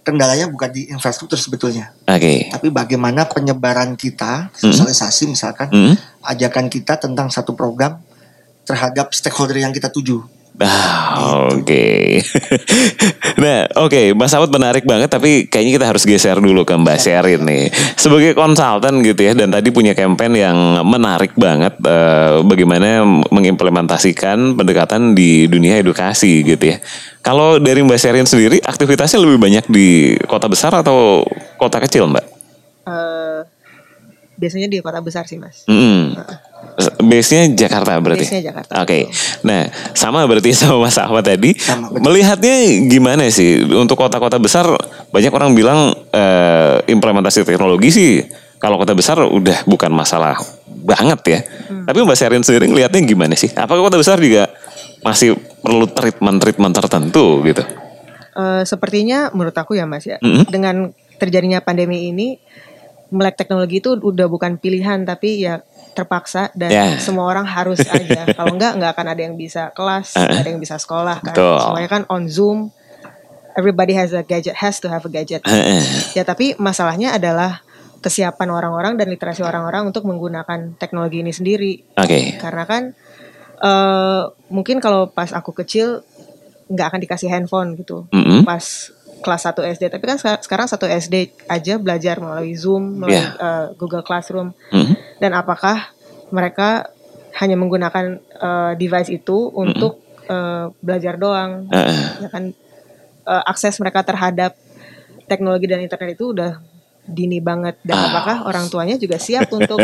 kendalanya 0.00 0.48
bukan 0.48 0.72
di 0.72 0.88
infrastruktur 0.88 1.36
sebetulnya, 1.36 1.92
Oke. 2.08 2.48
tapi 2.48 2.72
bagaimana 2.72 3.28
penyebaran 3.28 3.94
kita 3.94 4.48
Hmm. 4.48 4.72
sosialisasi 4.72 5.28
misalkan 5.28 5.68
Hmm? 5.68 5.94
ajakan 6.24 6.72
kita 6.72 6.96
tentang 6.96 7.28
satu 7.28 7.52
program 7.52 8.00
terhadap 8.64 9.12
stakeholder 9.12 9.60
yang 9.60 9.72
kita 9.72 9.88
tuju. 9.88 10.39
Ah, 10.60 11.48
oke. 11.48 12.20
nah, 13.42 13.64
oke, 13.80 14.12
Mas 14.12 14.36
Awad 14.36 14.52
menarik 14.52 14.84
banget 14.84 15.08
tapi 15.08 15.48
kayaknya 15.48 15.72
kita 15.80 15.86
harus 15.88 16.04
geser 16.04 16.36
dulu 16.36 16.68
ke 16.68 16.76
Mbak 16.76 16.98
Sherin 17.00 17.48
nih. 17.48 17.72
Sebagai 17.96 18.36
konsultan 18.36 19.00
gitu 19.00 19.24
ya 19.24 19.32
dan 19.32 19.48
tadi 19.48 19.72
punya 19.72 19.96
campaign 19.96 20.36
yang 20.36 20.56
menarik 20.84 21.32
banget 21.32 21.80
eh, 21.80 22.44
bagaimana 22.44 23.08
mengimplementasikan 23.32 24.60
pendekatan 24.60 25.16
di 25.16 25.48
dunia 25.48 25.80
edukasi 25.80 26.44
gitu 26.44 26.76
ya. 26.76 26.78
Kalau 27.24 27.56
dari 27.56 27.80
Mbak 27.80 27.96
Sherin 27.96 28.28
sendiri 28.28 28.60
aktivitasnya 28.60 29.16
lebih 29.16 29.40
banyak 29.40 29.64
di 29.72 30.12
kota 30.28 30.44
besar 30.44 30.76
atau 30.76 31.24
kota 31.56 31.80
kecil, 31.80 32.04
Mbak? 32.04 32.24
Eh, 32.84 33.40
biasanya 34.40 34.72
di 34.72 34.80
kota 34.80 35.04
besar 35.04 35.28
sih 35.28 35.36
mas. 35.36 35.68
Hmm. 35.68 36.16
Base-nya 37.04 37.52
Jakarta 37.52 38.00
berarti. 38.00 38.24
Base-nya 38.24 38.52
Jakarta. 38.52 38.80
Oke. 38.80 39.12
Nah, 39.44 39.68
sama 39.92 40.24
berarti 40.24 40.56
sama 40.60 40.88
Mas 40.88 40.96
Ahmad 40.96 41.20
tadi. 41.20 41.52
Sama, 41.60 41.92
betul. 41.92 42.08
Melihatnya 42.08 42.56
gimana 42.88 43.28
sih 43.28 43.60
untuk 43.68 44.00
kota-kota 44.00 44.40
besar 44.40 44.64
banyak 45.12 45.32
orang 45.32 45.52
bilang 45.52 45.92
eh, 46.08 46.80
implementasi 46.88 47.44
teknologi 47.44 47.92
sih 47.92 48.10
kalau 48.56 48.80
kota 48.80 48.96
besar 48.96 49.20
udah 49.20 49.68
bukan 49.68 49.92
masalah 49.92 50.40
banget 50.64 51.20
ya. 51.28 51.40
Hmm. 51.68 51.84
Tapi 51.84 51.98
Mbak 52.00 52.16
Sherin 52.16 52.44
sendiri 52.44 52.72
ngelihatnya 52.72 53.00
gimana 53.04 53.36
sih? 53.36 53.52
Apakah 53.52 53.84
kota 53.84 54.00
besar 54.00 54.16
juga 54.16 54.48
masih 55.04 55.36
perlu 55.60 55.84
treatment-treatment 55.88 56.72
tertentu 56.72 57.44
gitu? 57.44 57.64
Eh, 58.30 58.62
sepertinya 58.62 59.28
menurut 59.34 59.56
aku 59.58 59.74
ya 59.74 59.84
mas 59.90 60.06
ya, 60.06 60.16
Mm-mm. 60.22 60.46
dengan 60.46 60.94
terjadinya 61.18 61.58
pandemi 61.60 62.08
ini, 62.08 62.38
melek 63.10 63.36
teknologi 63.36 63.82
itu 63.82 63.98
udah 63.98 64.26
bukan 64.30 64.56
pilihan 64.56 65.02
tapi 65.02 65.42
ya 65.42 65.60
terpaksa 65.92 66.54
dan 66.54 66.70
Ya. 66.70 66.86
semua 67.02 67.26
orang 67.26 67.42
harus 67.44 67.82
aja. 67.82 68.22
Kalau 68.38 68.54
enggak 68.54 68.78
nggak 68.78 68.90
akan 68.94 69.06
ada 69.10 69.20
yang 69.26 69.34
bisa 69.34 69.74
kelas, 69.74 70.14
nggak 70.14 70.40
ada 70.46 70.50
yang 70.50 70.62
bisa 70.62 70.78
sekolah 70.78 71.18
kan. 71.20 71.34
Betul. 71.34 71.58
Semuanya 71.58 71.90
kan 71.90 72.02
on 72.06 72.30
Zoom. 72.30 72.70
Everybody 73.50 73.98
has 73.98 74.14
a 74.14 74.22
gadget, 74.22 74.54
has 74.54 74.78
to 74.78 74.86
have 74.86 75.02
a 75.02 75.10
gadget. 75.10 75.42
Heeh. 75.42 75.82
Ya 76.14 76.22
tapi 76.22 76.54
masalahnya 76.56 77.18
adalah 77.18 77.66
kesiapan 78.00 78.48
orang-orang 78.48 78.94
dan 78.96 79.10
literasi 79.10 79.42
orang-orang 79.42 79.90
untuk 79.90 80.06
menggunakan 80.06 80.78
teknologi 80.78 81.20
ini 81.20 81.34
sendiri. 81.34 81.72
Oke. 81.98 82.38
Karena 82.38 82.64
kan 82.64 82.94
eh 83.60 84.22
mungkin 84.48 84.78
kalau 84.78 85.10
pas 85.10 85.34
aku 85.34 85.52
kecil 85.52 86.00
nggak 86.70 86.86
akan 86.94 87.00
dikasih 87.02 87.28
handphone 87.28 87.74
gitu. 87.74 88.06
Mm-mm. 88.14 88.46
Pas 88.46 88.62
kelas 89.20 89.42
1 89.44 89.60
SD, 89.66 89.88
tapi 89.88 90.04
kan 90.04 90.16
seka- 90.16 90.40
sekarang 90.40 90.64
satu 90.64 90.84
SD 90.84 91.14
aja 91.46 91.76
belajar 91.76 92.16
melalui 92.16 92.52
Zoom, 92.52 92.98
melalui 92.98 93.16
Iya. 93.16 93.28
eh, 93.36 93.66
Google 93.74 94.00
Classroom. 94.00 94.56
Mhm. 94.70 94.94
Dan 95.16 95.32
apakah 95.32 95.92
mereka 96.30 96.88
hanya 97.36 97.54
menggunakan 97.54 98.16
eh, 98.18 98.72
device 98.74 99.10
itu 99.10 99.50
untuk 99.50 100.00
eh, 100.24 100.66
belajar 100.78 101.14
doang? 101.14 101.68
Heeh. 101.68 102.00
Ya 102.20 102.28
kan 102.28 102.44
eh, 103.22 103.42
akses 103.44 103.76
mereka 103.76 104.00
terhadap 104.00 104.56
teknologi 105.26 105.64
dan 105.64 105.78
internet 105.78 106.14
itu 106.14 106.32
udah 106.32 106.58
dini 107.02 107.38
banget 107.38 107.74
dan 107.82 107.96
Ah. 107.96 108.06
apakah 108.08 108.36
orang 108.44 108.66
tuanya 108.66 108.94
juga 108.94 109.16
siap 109.16 109.50
untuk 109.52 109.78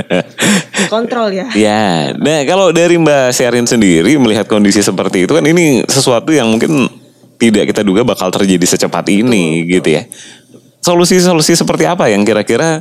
kontrol 0.86 1.28
ya? 1.28 1.50
Ya, 1.52 2.14
nah 2.14 2.40
kalau 2.44 2.70
dari 2.70 2.94
Mbak 2.94 3.30
Sherin 3.30 3.66
sendiri 3.66 4.14
melihat 4.16 4.46
kondisi 4.46 4.78
seperti 4.78 5.26
itu 5.26 5.32
kan 5.32 5.42
ini 5.42 5.82
sesuatu 5.84 6.30
yang 6.30 6.46
mungkin 6.46 6.86
tidak 7.36 7.72
kita 7.72 7.84
duga 7.84 8.02
bakal 8.02 8.32
terjadi 8.32 8.64
secepat 8.64 9.06
ini 9.12 9.64
gitu 9.68 9.96
ya. 9.96 10.08
Solusi-solusi 10.80 11.56
seperti 11.56 11.84
apa 11.84 12.08
yang 12.08 12.22
kira-kira 12.24 12.80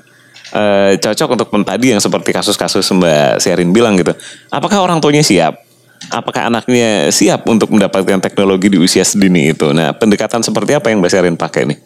eh, 0.54 0.96
cocok 1.00 1.30
untuk 1.36 1.48
tadi 1.66 1.92
yang 1.96 2.02
seperti 2.02 2.32
kasus-kasus 2.32 2.86
Mbak 2.96 3.44
Sherin 3.44 3.72
bilang 3.76 4.00
gitu. 4.00 4.16
Apakah 4.54 4.84
orang 4.84 5.02
tuanya 5.02 5.26
siap? 5.26 5.60
Apakah 6.12 6.54
anaknya 6.54 7.10
siap 7.10 7.48
untuk 7.50 7.72
mendapatkan 7.74 8.22
teknologi 8.22 8.70
di 8.70 8.78
usia 8.78 9.02
sedini 9.02 9.56
itu? 9.56 9.74
Nah, 9.74 9.96
pendekatan 9.96 10.46
seperti 10.46 10.78
apa 10.78 10.92
yang 10.94 11.02
Mbak 11.02 11.12
Sherin 11.12 11.36
pakai 11.40 11.64
nih? 11.66 11.80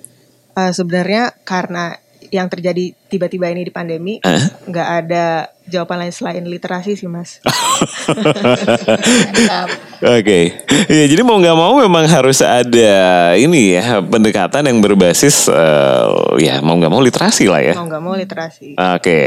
Eh, 0.59 0.71
sebenarnya 0.75 1.31
karena 1.47 1.95
yang 2.29 2.51
terjadi 2.51 2.98
tiba-tiba 3.09 3.49
ini 3.49 3.65
di 3.65 3.73
pandemi 3.73 4.21
Hah? 4.21 4.69
nggak 4.69 4.87
ada 5.03 5.25
jawaban 5.69 6.01
lain 6.01 6.13
selain 6.13 6.41
literasi 6.41 6.97
sih 6.97 7.05
mas. 7.05 7.37
Oke, 9.99 10.55
ya 10.87 11.03
jadi 11.11 11.21
mau 11.27 11.35
nggak 11.37 11.57
mau 11.59 11.75
memang 11.83 12.07
harus 12.07 12.39
ada 12.39 13.35
ini 13.35 13.75
ya 13.77 13.99
pendekatan 13.99 14.65
yang 14.65 14.79
berbasis 14.79 15.51
eh, 15.51 16.07
ya 16.39 16.63
mau 16.63 16.79
nggak 16.79 16.91
mau 16.91 17.03
literasi 17.03 17.45
lah 17.51 17.61
ya. 17.61 17.73
Mau 17.75 17.85
nggak 17.85 18.03
mau 18.03 18.15
literasi. 18.15 18.73
Oke, 18.79 19.21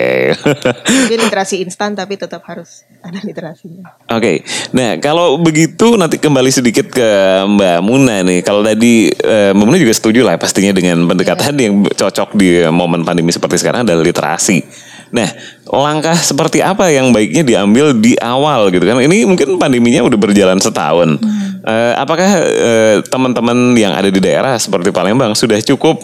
Jadi 1.06 1.14
literasi 1.28 1.60
instan 1.62 1.94
tapi 1.94 2.18
tetap 2.18 2.42
harus 2.48 2.88
ada 3.04 3.20
literasinya. 3.22 3.84
oke. 4.10 4.32
Nah 4.74 4.96
kalau 4.98 5.36
begitu 5.38 5.94
nanti 6.00 6.16
kembali 6.18 6.50
sedikit 6.50 6.88
ke 6.88 7.08
Mbak 7.46 7.78
Muna 7.84 8.24
nih. 8.24 8.40
Kalau 8.42 8.64
tadi 8.64 9.12
eh, 9.12 9.52
Mbak 9.52 9.66
Muna 9.68 9.78
juga 9.78 9.94
setuju 9.94 10.24
lah 10.24 10.40
pastinya 10.40 10.72
dengan 10.72 11.04
pendekatan 11.06 11.54
yang 11.60 11.84
cocok 11.86 12.34
di 12.34 12.64
momen 12.72 13.04
pandemi 13.06 13.30
seperti 13.30 13.60
sekarang 13.60 13.71
adalah 13.72 14.04
literasi. 14.04 14.60
Nah, 15.12 15.28
langkah 15.68 16.16
seperti 16.16 16.64
apa 16.64 16.88
yang 16.88 17.12
baiknya 17.12 17.44
diambil 17.44 17.92
di 17.92 18.16
awal 18.16 18.72
gitu 18.72 18.84
kan? 18.84 19.00
Ini 19.00 19.28
mungkin 19.28 19.60
pandeminya 19.60 20.04
udah 20.04 20.18
berjalan 20.20 20.56
setahun. 20.56 21.20
Eh, 21.62 21.94
apakah 21.94 22.30
eh, 22.42 22.96
teman-teman 23.06 23.76
yang 23.76 23.92
ada 23.92 24.08
di 24.08 24.18
daerah 24.18 24.56
seperti 24.56 24.88
Palembang 24.88 25.36
sudah 25.36 25.60
cukup 25.62 26.00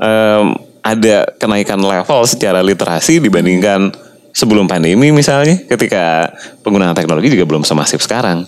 em, 0.00 0.56
ada 0.82 1.30
kenaikan 1.36 1.78
level 1.78 2.26
secara 2.26 2.64
literasi 2.64 3.22
dibandingkan 3.22 3.92
sebelum 4.34 4.68
pandemi 4.68 5.14
misalnya 5.14 5.62
ketika 5.64 6.30
penggunaan 6.60 6.92
teknologi 6.92 7.32
juga 7.32 7.46
belum 7.48 7.62
semasif 7.62 8.02
sekarang. 8.02 8.44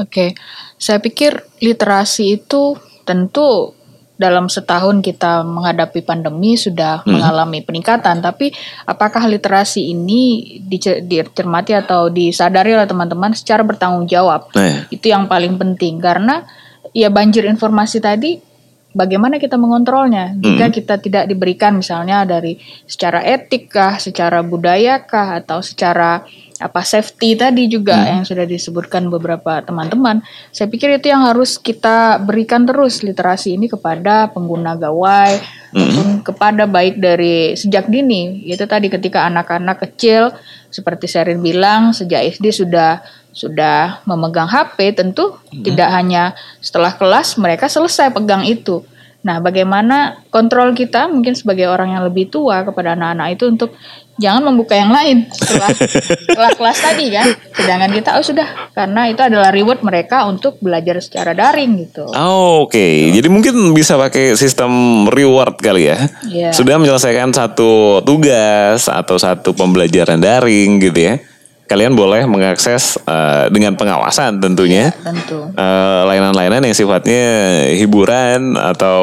Oke, 0.00 0.32
saya 0.80 0.98
pikir 0.98 1.44
literasi 1.60 2.40
itu 2.40 2.74
tentu 3.04 3.76
dalam 4.22 4.46
setahun 4.46 5.02
kita 5.02 5.42
menghadapi 5.42 6.06
pandemi 6.06 6.54
sudah 6.54 7.02
mengalami 7.10 7.58
peningkatan, 7.66 8.22
tapi 8.22 8.54
apakah 8.86 9.26
literasi 9.26 9.90
ini 9.90 10.22
dice- 10.62 11.02
dicermati 11.02 11.74
atau 11.74 12.06
disadari 12.06 12.78
oleh 12.78 12.86
teman-teman 12.86 13.34
secara 13.34 13.66
bertanggung 13.66 14.06
jawab? 14.06 14.46
Nah, 14.54 14.86
Itu 14.94 15.10
yang 15.10 15.26
paling 15.26 15.58
penting 15.58 15.98
karena 15.98 16.46
ya 16.94 17.10
banjir 17.10 17.42
informasi 17.50 17.98
tadi 17.98 18.51
bagaimana 18.92 19.40
kita 19.40 19.56
mengontrolnya 19.56 20.36
jika 20.38 20.68
kita 20.68 20.94
tidak 21.00 21.24
diberikan 21.28 21.76
misalnya 21.76 22.24
dari 22.28 22.60
secara 22.84 23.24
etik 23.24 23.72
kah, 23.72 23.96
secara 23.96 24.44
budaya 24.44 25.02
kah 25.02 25.40
atau 25.40 25.64
secara 25.64 26.24
apa 26.62 26.86
safety 26.86 27.34
tadi 27.34 27.66
juga 27.66 28.06
yang 28.06 28.22
sudah 28.22 28.46
disebutkan 28.46 29.10
beberapa 29.10 29.58
teman-teman. 29.66 30.22
Saya 30.54 30.70
pikir 30.70 30.94
itu 30.94 31.10
yang 31.10 31.26
harus 31.26 31.58
kita 31.58 32.22
berikan 32.22 32.62
terus 32.62 33.02
literasi 33.02 33.58
ini 33.58 33.66
kepada 33.66 34.30
pengguna 34.30 34.78
gawai 34.78 35.42
maupun 35.74 36.22
kepada 36.22 36.70
baik 36.70 37.02
dari 37.02 37.58
sejak 37.58 37.90
dini. 37.90 38.46
Itu 38.46 38.70
tadi 38.70 38.86
ketika 38.86 39.26
anak-anak 39.26 39.82
kecil 39.90 40.30
seperti 40.70 41.10
Sherin 41.10 41.42
bilang 41.42 41.90
sejak 41.90 42.22
SD 42.38 42.54
sudah 42.54 43.02
sudah 43.32 44.04
memegang 44.04 44.46
HP 44.46 44.92
tentu 44.92 45.40
tidak 45.50 45.88
hanya 45.88 46.36
setelah 46.60 46.92
kelas 46.92 47.40
mereka 47.40 47.66
selesai 47.66 48.12
pegang 48.12 48.44
itu. 48.44 48.84
Nah, 49.22 49.38
bagaimana 49.38 50.18
kontrol 50.34 50.74
kita 50.74 51.06
mungkin 51.06 51.38
sebagai 51.38 51.70
orang 51.70 51.94
yang 51.94 52.02
lebih 52.02 52.26
tua 52.26 52.66
kepada 52.66 52.98
anak-anak 52.98 53.38
itu 53.38 53.44
untuk 53.54 53.70
jangan 54.18 54.42
membuka 54.50 54.74
yang 54.74 54.90
lain 54.90 55.30
setelah, 55.30 55.70
setelah 56.26 56.50
kelas 56.58 56.78
tadi 56.82 57.06
kan. 57.14 57.26
Sedangkan 57.54 57.90
kita 57.94 58.18
oh 58.18 58.24
sudah 58.26 58.46
karena 58.74 59.06
itu 59.06 59.22
adalah 59.22 59.54
reward 59.54 59.86
mereka 59.86 60.26
untuk 60.26 60.58
belajar 60.58 60.98
secara 60.98 61.38
daring 61.38 61.86
gitu. 61.86 62.10
oh, 62.10 62.66
oke. 62.66 63.14
Jadi 63.14 63.28
mungkin 63.30 63.70
bisa 63.70 63.94
pakai 63.94 64.34
sistem 64.34 65.06
reward 65.06 65.54
kali 65.62 65.86
ya. 65.86 66.02
Iya. 66.26 66.50
Sudah 66.50 66.82
menyelesaikan 66.82 67.30
satu 67.30 68.02
tugas 68.02 68.90
atau 68.90 69.16
satu 69.22 69.54
pembelajaran 69.54 70.18
daring 70.18 70.82
gitu 70.82 70.98
ya. 70.98 71.22
Kalian 71.72 71.96
boleh 71.96 72.28
mengakses 72.28 73.00
eh, 73.08 73.48
dengan 73.48 73.72
pengawasan 73.80 74.44
tentunya. 74.44 74.92
Tentu. 74.92 75.48
eh, 75.56 76.00
layanan-layanan 76.04 76.68
yang 76.68 76.76
sifatnya 76.76 77.24
hiburan 77.72 78.60
atau 78.60 79.00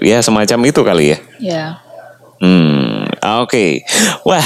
ya 0.00 0.24
semacam 0.24 0.72
itu 0.72 0.80
kali 0.80 1.04
ya. 1.12 1.18
Ya. 1.36 1.66
Hmm, 2.40 3.04
Oke, 3.20 3.84
wah 4.24 4.40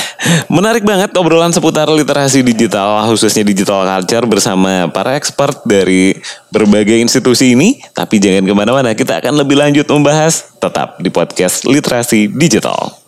menarik 0.50 0.82
banget 0.82 1.14
obrolan 1.14 1.54
seputar 1.54 1.86
literasi 1.86 2.42
digital 2.42 3.06
khususnya 3.06 3.46
digital 3.46 3.86
culture 3.86 4.26
bersama 4.26 4.90
para 4.90 5.14
expert 5.14 5.62
dari 5.62 6.18
berbagai 6.50 6.98
institusi 6.98 7.54
ini. 7.54 7.78
Tapi 7.94 8.18
jangan 8.18 8.50
ke 8.50 8.54
mana-mana, 8.58 8.90
kita 8.98 9.22
akan 9.22 9.38
lebih 9.38 9.54
lanjut 9.54 9.86
membahas 9.86 10.58
tetap 10.58 10.98
di 10.98 11.06
podcast 11.06 11.62
literasi 11.70 12.26
digital. 12.34 13.03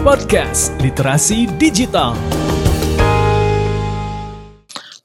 Podcast 0.00 0.72
Literasi 0.80 1.44
Digital. 1.60 2.16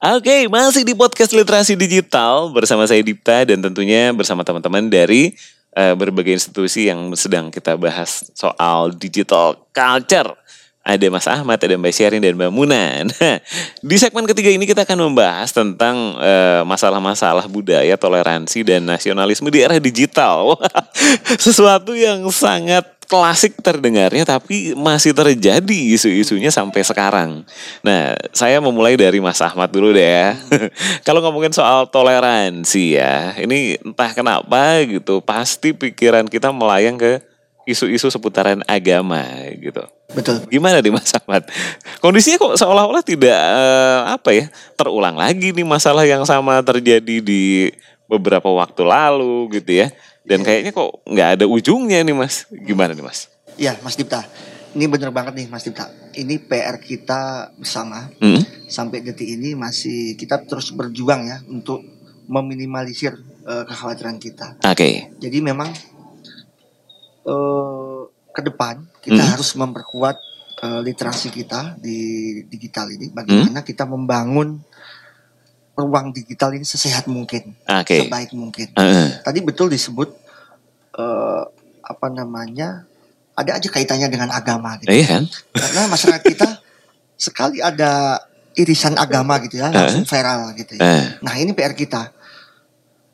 Oke, 0.00 0.48
masih 0.48 0.88
di 0.88 0.96
podcast 0.96 1.36
literasi 1.36 1.76
digital 1.76 2.48
bersama 2.48 2.88
saya 2.88 3.04
Dipta 3.04 3.44
dan 3.44 3.60
tentunya 3.60 4.08
bersama 4.16 4.40
teman-teman 4.40 4.88
dari 4.88 5.36
eh, 5.76 5.92
berbagai 5.92 6.40
institusi 6.40 6.88
yang 6.88 7.12
sedang 7.12 7.52
kita 7.52 7.76
bahas 7.76 8.32
soal 8.32 8.88
digital 8.96 9.68
culture. 9.76 10.32
Ada 10.80 11.12
Mas 11.12 11.28
Ahmad, 11.28 11.60
ada 11.60 11.76
Mbak 11.76 11.92
Syarin 11.92 12.24
dan 12.24 12.32
Mbak 12.32 12.52
Muna. 12.56 13.04
Nah, 13.20 13.36
di 13.84 13.96
segmen 14.00 14.24
ketiga 14.24 14.48
ini 14.48 14.64
kita 14.64 14.88
akan 14.88 15.12
membahas 15.12 15.52
tentang 15.52 16.16
eh, 16.24 16.64
masalah-masalah 16.64 17.44
budaya, 17.52 18.00
toleransi 18.00 18.64
dan 18.64 18.88
nasionalisme 18.88 19.52
di 19.52 19.60
era 19.60 19.76
digital. 19.76 20.56
Sesuatu 21.44 21.92
yang 21.92 22.24
sangat 22.32 22.95
klasik 23.06 23.58
terdengarnya 23.62 24.26
tapi 24.26 24.74
masih 24.74 25.14
terjadi 25.14 25.78
isu-isunya 25.94 26.50
sampai 26.50 26.82
sekarang. 26.82 27.46
Nah, 27.80 28.18
saya 28.34 28.58
memulai 28.58 28.98
dari 28.98 29.22
Mas 29.22 29.38
Ahmad 29.38 29.70
dulu 29.70 29.94
deh 29.94 30.02
ya. 30.02 30.34
Kalau 31.06 31.22
ngomongin 31.22 31.54
soal 31.54 31.86
toleransi 31.86 32.98
ya, 32.98 33.32
ini 33.38 33.78
entah 33.78 34.10
kenapa 34.10 34.82
gitu, 34.82 35.22
pasti 35.22 35.70
pikiran 35.70 36.26
kita 36.26 36.50
melayang 36.50 36.98
ke 36.98 37.22
isu-isu 37.66 38.10
seputaran 38.10 38.62
agama 38.66 39.22
gitu. 39.58 39.82
Betul. 40.14 40.46
Gimana 40.46 40.78
nih 40.78 40.94
Mas 40.94 41.10
Ahmad? 41.14 41.42
Kondisinya 41.98 42.38
kok 42.38 42.54
seolah-olah 42.54 43.02
tidak 43.02 43.34
eh, 43.34 44.00
apa 44.06 44.30
ya 44.30 44.46
terulang 44.78 45.18
lagi 45.18 45.50
nih 45.50 45.66
masalah 45.66 46.06
yang 46.06 46.22
sama 46.22 46.62
terjadi 46.62 47.18
di 47.18 47.74
beberapa 48.06 48.46
waktu 48.46 48.86
lalu 48.86 49.58
gitu 49.58 49.82
ya. 49.82 49.90
Dan 50.26 50.42
kayaknya 50.42 50.70
kok 50.70 51.06
nggak 51.06 51.28
ada 51.38 51.44
ujungnya 51.46 52.02
nih 52.02 52.12
Mas. 52.12 52.50
Gimana 52.50 52.92
nih 52.92 53.00
Mas? 53.00 53.30
Iya, 53.54 53.78
Mas 53.80 53.94
Dipta. 53.94 54.26
Ini 54.74 54.84
bener 54.86 55.08
banget 55.08 55.32
nih 55.34 55.46
Mas 55.46 55.62
Dipta. 55.62 55.86
Ini 56.12 56.42
PR 56.42 56.76
kita 56.76 57.20
bersama 57.54 58.10
Hmm? 58.18 58.42
sampai 58.66 59.00
detik 59.00 59.24
ini 59.24 59.54
masih 59.54 60.12
kita 60.14 60.42
terus 60.42 60.68
berjuang 60.70 61.22
ya 61.24 61.38
untuk 61.46 61.80
meminimalisir 62.26 63.14
eh, 63.46 63.64
kekhawatiran 63.64 64.18
kita. 64.18 64.58
Oke. 64.60 65.14
Jadi 65.16 65.38
memang 65.40 65.70
eh 67.24 68.00
ke 68.28 68.42
depan 68.42 68.74
kita 69.00 69.16
Hmm. 69.16 69.32
harus 69.32 69.54
memperkuat 69.54 70.16
eh, 70.56 70.80
literasi 70.82 71.28
kita 71.30 71.76
di 71.76 71.98
digital 72.44 72.88
ini. 72.88 73.08
Bagaimana 73.10 73.60
Hmm. 73.60 73.66
kita 73.66 73.84
membangun 73.84 74.64
ruang 75.76 76.10
digital 76.10 76.56
ini 76.56 76.64
sesehat 76.64 77.04
mungkin, 77.06 77.52
Oke. 77.68 78.08
sebaik 78.08 78.32
mungkin. 78.32 78.72
Heeh. 78.72 79.20
Tadi 79.20 79.38
betul 79.44 79.68
disebut 79.68 80.08
eh 80.96 81.42
apa 81.86 82.06
namanya 82.10 82.82
ada 83.36 83.60
aja 83.60 83.68
kaitannya 83.68 84.08
dengan 84.08 84.32
agama 84.32 84.80
gitu. 84.80 84.90
Iya 84.90 85.06
kan? 85.20 85.22
Karena 85.52 85.82
masyarakat 85.86 86.22
kita 86.24 86.48
sekali 87.14 87.60
ada 87.60 88.24
irisan 88.56 88.96
agama 88.96 89.36
gitu 89.44 89.60
ya 89.60 89.68
langsung 89.68 90.08
viral 90.08 90.56
gitu 90.56 90.80
ya. 90.80 90.82
Eh, 90.82 91.04
Nah 91.20 91.36
ini 91.36 91.52
PR 91.52 91.76
kita. 91.76 92.10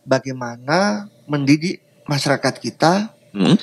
Bagaimana 0.02 1.06
mendidik 1.30 1.78
masyarakat 2.10 2.54
kita 2.58 3.10
hmm? 3.34 3.54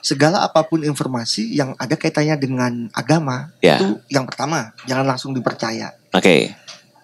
segala 0.00 0.44
apa 0.44 0.60
pun 0.64 0.80
informasi 0.80 1.56
yang 1.56 1.72
ada 1.76 1.96
kaitannya 1.96 2.36
dengan 2.36 2.72
agama 2.92 3.52
Ya. 3.60 3.76
itu 3.80 3.96
yang 4.12 4.24
pertama 4.28 4.72
jangan 4.84 5.08
langsung 5.08 5.32
dipercaya 5.32 5.92
Oke. 6.12 6.52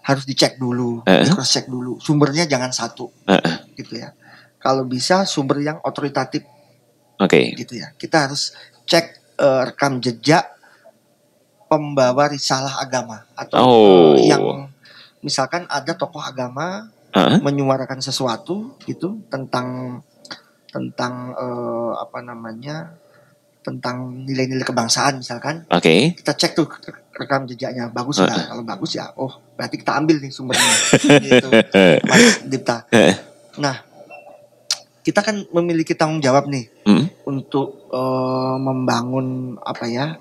Harus 0.07 0.23
dicek 0.23 0.55
dulu 0.57 1.03
Eh. 1.03 1.27
cross 1.27 1.51
check 1.51 1.67
dulu 1.67 1.99
sumbernya 1.99 2.47
jangan 2.47 2.71
satu 2.71 3.11
Heeh. 3.27 3.75
gitu 3.75 3.99
ya 3.99 4.15
kalau 4.63 4.87
bisa 4.87 5.27
sumber 5.27 5.59
yang 5.59 5.79
otoritatif 5.83 6.47
Oke. 7.19 7.55
gitu 7.55 7.75
ya 7.77 7.91
kita 7.95 8.31
harus 8.31 8.55
cek 8.87 9.07
eh, 9.37 9.63
rekam 9.67 9.99
jejak 9.99 10.47
pembawa 11.67 12.31
risalah 12.31 12.79
agama 12.79 13.27
atau 13.35 13.59
Oh. 13.59 14.15
eh, 14.15 14.31
yang 14.31 14.71
misalkan 15.21 15.67
ada 15.67 15.93
tokoh 15.93 16.23
agama 16.23 16.87
Heeh. 17.11 17.43
menyuarakan 17.43 17.99
sesuatu 17.99 18.79
gitu 18.87 19.19
tentang 19.27 19.99
tentang 20.71 21.35
eh, 21.35 21.93
apa 21.99 22.23
namanya 22.23 22.95
tentang 23.67 23.97
nilai-nilai 24.23 24.63
kebangsaan 24.63 25.19
misalkan 25.19 25.67
Oke. 25.69 26.15
kita 26.15 26.33
cek 26.33 26.55
tuh 26.55 26.71
rekam 27.13 27.43
jejaknya 27.45 27.91
bagus 27.91 28.17
nggak 28.17 28.31
Heeh. 28.31 28.47
kalau 28.47 28.63
bagus 28.63 28.95
ya 28.95 29.11
oh 29.13 29.27
berarti 29.53 29.77
kita 29.77 29.93
ambil 29.93 30.17
nih 30.17 30.31
sumbernya 30.31 30.75
gitu 31.27 31.49
Mas 32.07 32.47
Dipta 32.47 32.87
Heeh. 32.89 33.15
nah 33.57 33.83
kita 35.03 35.21
kan 35.21 35.43
memiliki 35.51 35.93
tanggung 35.93 36.19
jawab 36.21 36.47
nih 36.47 36.71
Hmm? 36.87 37.11
untuk 37.27 37.91
eh, 37.91 38.57
membangun 38.57 39.27
apa 39.59 39.85
ya 39.85 40.15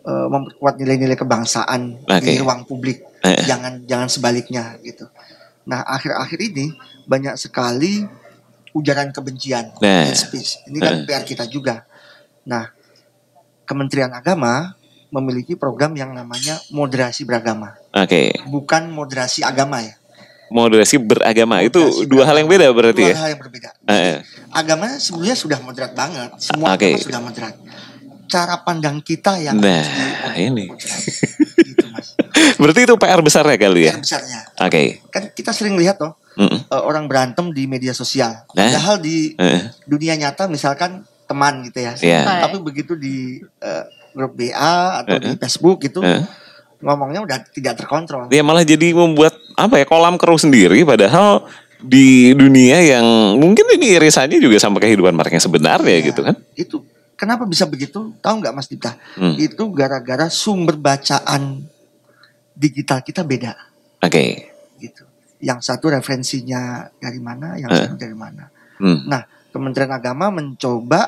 eh, 0.00 0.26
memperkuat 0.28 0.78
nilai-nilai 0.78 1.18
kebangsaan 1.18 2.06
Oke. 2.06 2.22
di 2.22 2.38
ruang 2.38 2.62
publik 2.62 3.02
Heeh. 3.20 3.42
jangan 3.42 3.82
jangan 3.82 4.06
sebaliknya 4.06 4.78
gitu 4.80 5.10
nah 5.62 5.82
akhir-akhir 5.84 6.38
ini 6.44 6.70
banyak 7.04 7.34
sekali 7.34 8.06
ujaran 8.72 9.10
kebencian 9.10 9.74
Nah. 9.76 10.06
hate 10.06 10.14
speech 10.16 10.62
ini 10.64 10.78
kan 10.78 11.02
PR 11.02 11.22
kita 11.24 11.44
juga 11.44 11.82
nah 12.42 12.70
Kementerian 13.64 14.10
Agama 14.10 14.74
memiliki 15.08 15.54
program 15.54 15.92
yang 15.92 16.12
namanya 16.12 16.56
moderasi 16.68 17.22
beragama 17.22 17.76
Oke. 17.92 18.32
bukan 18.46 18.88
moderasi 18.88 19.42
agama 19.42 19.80
ya 19.80 19.94
Moderasi 20.48 21.00
beragama 21.00 21.64
itu 21.64 21.80
Moderasi 21.80 22.08
dua 22.08 22.24
hal 22.24 22.36
yang 22.36 22.48
beda 22.48 22.66
berarti 22.70 23.02
dua 23.02 23.12
ya. 23.12 23.16
hal 23.18 23.28
yang 23.32 23.40
berbeda 23.40 23.70
Heeh. 23.84 24.16
agama 24.50 24.86
sebenarnya 24.96 25.36
sudah 25.36 25.58
moderat 25.60 25.92
banget 25.92 26.30
semua 26.36 26.72
agama 26.72 26.96
sudah 26.96 27.20
moderat 27.20 27.54
cara 28.26 28.56
pandang 28.60 29.00
kita 29.00 29.36
yang 29.38 29.60
Nah, 29.60 29.84
harus 29.84 30.40
ini. 30.40 30.64
gitu 31.68 31.84
mas 31.88 32.16
Berarti 32.60 32.80
itu 32.82 32.94
PR 32.96 33.20
besarnya 33.20 33.56
kali 33.56 33.80
ya. 33.84 33.92
yang 33.92 34.00
besarnya 34.00 34.40
Oke. 34.58 35.04
kan 35.08 35.28
kita 35.30 35.52
sering 35.52 35.76
lihat 35.76 36.00
loh 36.00 36.16
Mm-mm. 36.34 36.64
eh, 36.64 36.82
orang 36.82 37.04
berantem 37.04 37.52
di 37.52 37.68
media 37.68 37.92
sosial 37.92 38.48
Nah. 38.50 38.72
padahal 38.72 38.96
di 38.98 39.36
Heeh. 39.36 39.68
dunia 39.84 40.16
nyata 40.16 40.48
misalkan 40.48 41.04
teman 41.32 41.54
gitu 41.64 41.78
ya. 41.78 41.92
Baik. 41.96 42.40
tapi 42.42 42.56
begitu 42.60 42.92
di 42.94 43.16
eh, 43.40 43.84
grup 44.12 44.32
BA 44.32 44.52
atau 45.00 45.16
di 45.16 45.26
Eh, 45.26 45.32
eh. 45.32 45.38
Facebook 45.38 45.80
gitu 45.80 46.00
Heeh. 46.00 46.22
ngomongnya 46.78 47.20
udah 47.20 47.38
tidak 47.48 47.74
terkontrol 47.76 48.28
Dia 48.28 48.40
malah 48.40 48.62
jadi 48.62 48.92
membuat 48.92 49.32
apa 49.54 49.76
ya 49.76 49.84
kolam 49.84 50.14
keruh 50.14 50.36
sendiri 50.36 50.82
padahal 50.82 51.48
di 51.78 52.30
dunia 52.32 52.78
yang 52.78 53.06
mungkin 53.36 53.66
ini 53.72 53.96
irisannya 53.96 54.36
juga 54.36 54.54
sama 54.56 54.78
kehidupan 54.78 55.12
mereka 55.12 55.34
yang 55.34 55.44
sebenarnya 55.44 55.96
Iya. 55.96 56.06
gitu 56.06 56.20
kan. 56.22 56.36
itu 56.54 56.76
kenapa 57.14 57.42
bisa 57.42 57.64
begitu 57.64 58.12
tahu 58.16 58.34
nggak 58.38 58.52
Mas 58.52 58.66
Dipta 58.66 58.94
Hmm. 59.14 59.34
itu 59.36 59.62
gara-gara 59.70 60.26
sumber 60.26 60.74
bacaan 60.74 61.64
digital 62.52 63.00
kita 63.00 63.22
beda 63.22 63.56
Oke. 63.98 64.52
gitu. 64.76 65.02
Yang 65.38 65.58
satu 65.64 65.90
referensinya 65.90 66.60
dari 66.96 67.18
mana, 67.18 67.54
yang 67.56 67.66
Eh. 67.66 67.78
satu 67.80 67.94
dari 67.96 68.14
mana. 68.14 68.46
Hmm. 68.78 69.06
Nah, 69.06 69.22
Kementerian 69.52 69.92
Agama 69.92 70.32
mencoba 70.32 71.06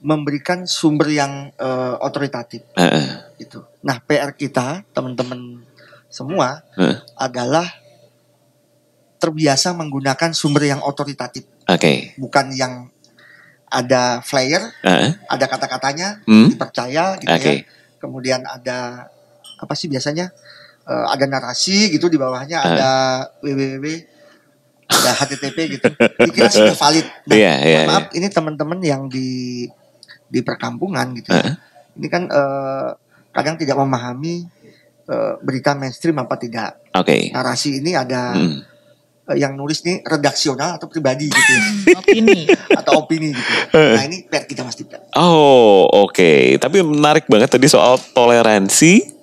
memberikan 0.00 0.64
sumber 0.64 1.12
yang 1.12 1.52
eh, 1.54 1.94
otoritatif 2.00 2.64
Heeh. 2.74 3.36
gitu. 3.38 3.62
Nah, 3.84 4.00
PR 4.02 4.32
kita 4.34 4.82
teman-teman 4.90 5.62
semua 6.10 6.64
Eh. 6.74 6.96
adalah 7.14 7.68
terbiasa 9.20 9.76
menggunakan 9.76 10.32
sumber 10.32 10.64
yang 10.64 10.80
otoritatif, 10.80 11.44
Oke. 11.68 12.16
bukan 12.16 12.56
yang 12.56 12.88
ada 13.68 14.24
flyer, 14.24 14.64
Heeh. 14.82 15.14
ada 15.28 15.44
kata-katanya, 15.46 16.24
Hmm. 16.24 16.48
dipercaya 16.48 17.20
gitu 17.20 17.28
Oke. 17.30 17.52
ya. 17.52 17.62
Kemudian 18.00 18.40
ada 18.42 19.06
apa 19.56 19.74
sih 19.76 19.86
biasanya 19.86 20.32
Eh, 20.80 21.06
ada 21.12 21.22
narasi 21.28 21.92
gitu 21.92 22.10
di 22.10 22.18
bawahnya 22.18 22.58
Ah. 22.58 22.66
ada 22.66 22.90
www 23.46 23.84
ada 24.90 25.10
http 25.16 25.58
gitu. 25.70 25.86
Dikira 26.20 26.48
sudah 26.48 26.74
valid. 26.74 27.06
Nah, 27.24 27.32
Iya, 27.32 27.52
iya, 27.60 27.78
mohon 27.80 27.88
maaf 27.88 28.06
ini 28.12 28.26
teman-teman 28.26 28.78
yang 28.80 29.06
di 29.06 29.64
di 30.26 30.40
perkampungan 30.40 31.14
gitu 31.14 31.30
ya. 31.30 31.40
Ah. 31.40 31.54
Ini 31.92 32.06
kan 32.06 32.22
eh, 32.24 32.88
kadang 33.30 33.54
tidak 33.54 33.76
memahami 33.76 34.46
eh, 35.06 35.32
berita 35.40 35.72
mainstream 35.72 36.18
apa 36.18 36.34
tidak. 36.34 36.82
Oke. 36.92 37.30
Narasi 37.30 37.78
ini 37.78 37.94
ada 37.94 38.34
Hmm. 38.34 38.62
eh, 39.26 39.36
yang 39.36 39.54
nulis 39.54 39.80
nih 39.80 40.02
redaksional 40.02 40.74
atau 40.74 40.86
pribadi 40.86 41.26
gitu 41.26 41.50
ya. 41.50 41.62
opini. 42.00 42.38
atau 42.72 42.92
opini 42.98 43.30
gitu. 43.30 43.50
Nah, 43.72 44.02
ini 44.02 44.22
PR 44.24 44.42
kita 44.44 44.62
Mas 44.62 44.74
Dipta. 44.74 44.98
Oh, 45.14 45.86
oke. 45.86 46.30
Tapi 46.56 46.76
menarik 46.80 47.26
banget 47.26 47.46
tadi 47.48 47.66
soal 47.66 47.94
toleransi. 48.10 49.18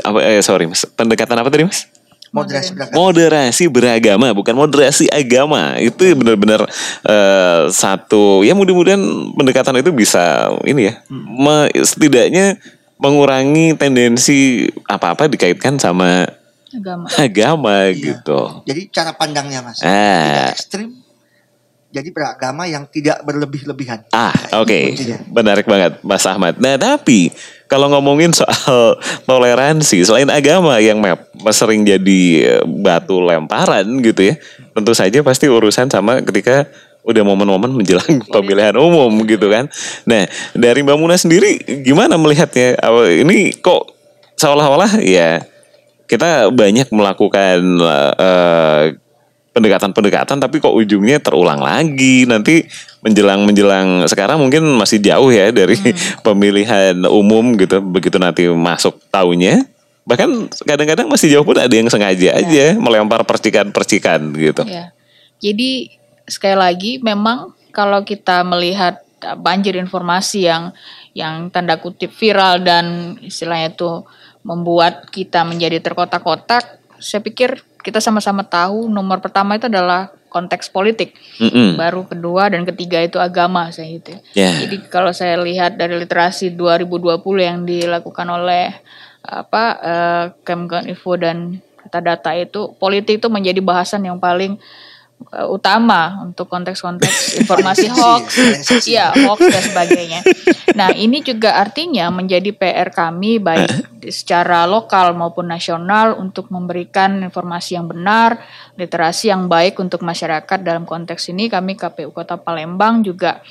Apa 0.00 0.18
eh 0.24 0.40
sorry 0.40 0.64
Mas, 0.64 0.86
pendekatan 0.88 1.36
apa 1.36 1.50
tadi 1.50 1.66
Mas? 1.66 1.84
Moderasi 2.30 2.70
beragama. 2.70 2.94
moderasi 2.96 3.64
beragama 3.66 4.26
bukan 4.30 4.54
moderasi 4.54 5.04
agama 5.06 5.74
itu 5.76 6.14
benar-benar 6.14 6.62
eh, 7.02 7.62
satu 7.68 8.40
ya 8.40 8.54
mudah-mudahan 8.54 9.02
pendekatan 9.34 9.74
itu 9.76 9.90
bisa 9.90 10.46
ini 10.62 10.86
ya 10.86 10.94
me- 11.10 11.74
setidaknya 11.76 12.54
mengurangi 12.96 13.74
tendensi 13.74 14.62
apa-apa 14.84 15.26
dikaitkan 15.26 15.74
sama 15.76 16.22
agama. 16.70 17.10
agama 17.18 17.74
Iya. 17.88 17.98
gitu 18.14 18.40
Jadi 18.62 18.80
cara 18.88 19.10
pandangnya 19.10 19.58
mas, 19.60 19.82
Ah. 19.82 20.46
tidak 20.46 20.54
ekstrim. 20.54 20.88
Jadi 21.90 22.08
beragama 22.08 22.62
yang 22.64 22.86
tidak 22.86 23.18
berlebih-lebihan. 23.20 24.06
Ah, 24.10 24.30
oke. 24.54 24.94
kuncinya. 24.94 25.26
Menarik 25.26 25.66
banget, 25.66 25.98
Mas 26.00 26.22
Ahmad. 26.22 26.54
Nah, 26.54 26.78
tapi 26.78 27.34
kalau 27.70 27.86
ngomongin 27.86 28.34
soal 28.34 28.98
toleransi, 29.30 30.02
selain 30.02 30.26
agama 30.26 30.82
yang 30.82 30.98
map 30.98 31.30
sering 31.54 31.86
jadi 31.86 32.22
eh, 32.58 32.62
batu 32.66 33.22
lemparan 33.22 33.86
gitu 34.02 34.34
ya, 34.34 34.34
tentu 34.74 34.90
saja 34.90 35.22
pasti 35.22 35.46
urusan 35.46 35.86
sama 35.86 36.18
ketika 36.26 36.66
udah 37.06 37.22
momen-momen 37.22 37.70
menjelang 37.80 38.20
pemilihan 38.34 38.74
umum 38.74 39.22
gitu 39.22 39.46
kan. 39.46 39.70
Nah, 40.04 40.26
dari 40.52 40.82
Mbak 40.82 40.98
Muna 40.98 41.14
sendiri 41.14 41.62
gimana 41.86 42.18
melihatnya? 42.18 42.76
Ini 43.22 43.62
kok 43.62 43.94
seolah-olah 44.34 44.98
ya 45.06 45.46
kita 46.10 46.50
banyak 46.50 46.90
melakukan 46.90 47.58
eh, 48.18 48.84
pendekatan-pendekatan 49.50 50.38
tapi 50.38 50.62
kok 50.62 50.74
ujungnya 50.74 51.18
terulang 51.18 51.60
lagi. 51.62 52.24
Nanti 52.26 52.64
menjelang 53.00 53.44
menjelang 53.48 54.04
sekarang 54.06 54.38
mungkin 54.38 54.66
masih 54.76 55.00
jauh 55.00 55.32
ya 55.32 55.50
dari 55.50 55.76
pemilihan 56.26 56.96
umum 57.08 57.56
gitu 57.56 57.80
begitu 57.80 58.20
nanti 58.20 58.46
masuk 58.48 59.00
tahunnya 59.08 59.64
bahkan 60.04 60.48
kadang-kadang 60.64 61.06
masih 61.06 61.30
jauh 61.30 61.46
pun 61.46 61.54
ada 61.54 61.70
yang 61.70 61.86
sengaja 61.86 62.34
aja 62.34 62.74
melempar 62.76 63.22
percikan-percikan 63.22 64.32
gitu. 64.34 64.66
Ya. 64.66 64.90
Jadi 65.38 65.96
sekali 66.26 66.56
lagi 66.56 66.92
memang 66.98 67.54
kalau 67.70 68.02
kita 68.02 68.42
melihat 68.42 69.00
uh, 69.22 69.38
banjir 69.38 69.78
informasi 69.78 70.50
yang 70.50 70.74
yang 71.14 71.50
tanda 71.50 71.78
kutip 71.78 72.10
viral 72.14 72.62
dan 72.62 73.16
istilahnya 73.22 73.74
itu 73.74 74.02
membuat 74.42 75.10
kita 75.12 75.44
menjadi 75.44 75.82
terkotak-kotak, 75.84 76.80
saya 76.96 77.20
pikir 77.20 77.60
kita 77.80 77.98
sama-sama 77.98 78.44
tahu 78.44 78.88
nomor 78.88 79.20
pertama 79.24 79.56
itu 79.56 79.66
adalah 79.66 80.12
konteks 80.30 80.70
politik. 80.70 81.18
Mm-mm. 81.42 81.74
Baru 81.74 82.06
kedua 82.06 82.48
dan 82.48 82.62
ketiga 82.62 83.02
itu 83.02 83.18
agama 83.18 83.68
saya 83.74 83.98
itu. 83.98 84.14
Ya. 84.32 84.54
Jadi 84.62 84.86
kalau 84.86 85.10
saya 85.10 85.36
lihat 85.42 85.76
dari 85.76 85.98
literasi 85.98 86.54
2020 86.54 87.20
yang 87.42 87.58
dilakukan 87.66 88.26
oleh 88.30 88.72
apa 89.20 89.64
eh, 89.82 90.24
Kemkoninfo 90.46 91.12
dan 91.20 91.60
data-data 91.90 92.30
itu 92.38 92.72
politik 92.78 93.18
itu 93.18 93.26
menjadi 93.26 93.58
bahasan 93.58 94.06
yang 94.06 94.22
paling 94.22 94.56
eh, 95.28 95.46
utama 95.46 96.24
untuk 96.24 96.48
konteks-konteks 96.48 97.16
informasi 97.44 97.92
hoax, 97.92 98.24
iya 98.88 99.12
hoax 99.12 99.40
dan 99.44 99.62
sebagainya. 99.62 100.20
Nah 100.74 100.94
ini 100.96 101.20
juga 101.20 101.60
artinya 101.60 102.08
menjadi 102.08 102.50
PR 102.56 102.88
kami 102.94 103.36
baik 103.36 103.68
secara 104.08 104.64
lokal 104.64 105.12
maupun 105.12 105.50
nasional 105.50 106.16
untuk 106.16 106.48
memberikan 106.48 107.20
informasi 107.20 107.76
yang 107.76 107.86
benar, 107.90 108.40
literasi 108.80 109.28
yang 109.28 109.46
baik 109.46 109.76
untuk 109.76 110.00
masyarakat 110.00 110.58
dalam 110.64 110.88
konteks 110.88 111.28
ini 111.30 111.52
kami 111.52 111.76
KPU 111.76 112.10
Kota 112.10 112.40
Palembang 112.40 113.04
juga 113.04 113.44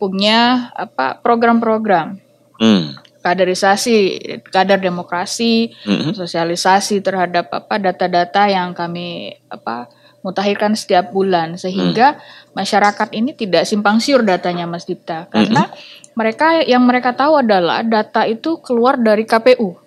punya 0.00 0.72
apa 0.72 1.20
program-program 1.20 2.16
Hmm. 2.60 2.92
kaderisasi, 3.24 3.96
kader 4.52 4.80
demokrasi, 4.80 5.72
Mhm. 5.84 6.12
sosialisasi 6.12 7.00
terhadap 7.00 7.48
apa 7.48 7.80
data-data 7.80 8.48
yang 8.52 8.76
kami 8.76 9.32
apa 9.48 9.88
mutakhirkan 10.20 10.76
setiap 10.76 11.12
bulan 11.12 11.56
sehingga 11.56 12.20
masyarakat 12.52 13.08
ini 13.16 13.32
tidak 13.32 13.64
simpang 13.64 13.98
siur 14.04 14.20
datanya 14.20 14.68
Mas 14.68 14.84
Dipta 14.84 15.24
karena 15.32 15.72
mereka 16.12 16.60
yang 16.60 16.84
mereka 16.84 17.16
tahu 17.16 17.40
adalah 17.40 17.80
data 17.80 18.28
itu 18.28 18.60
keluar 18.60 19.00
dari 19.00 19.24
KPU. 19.24 19.80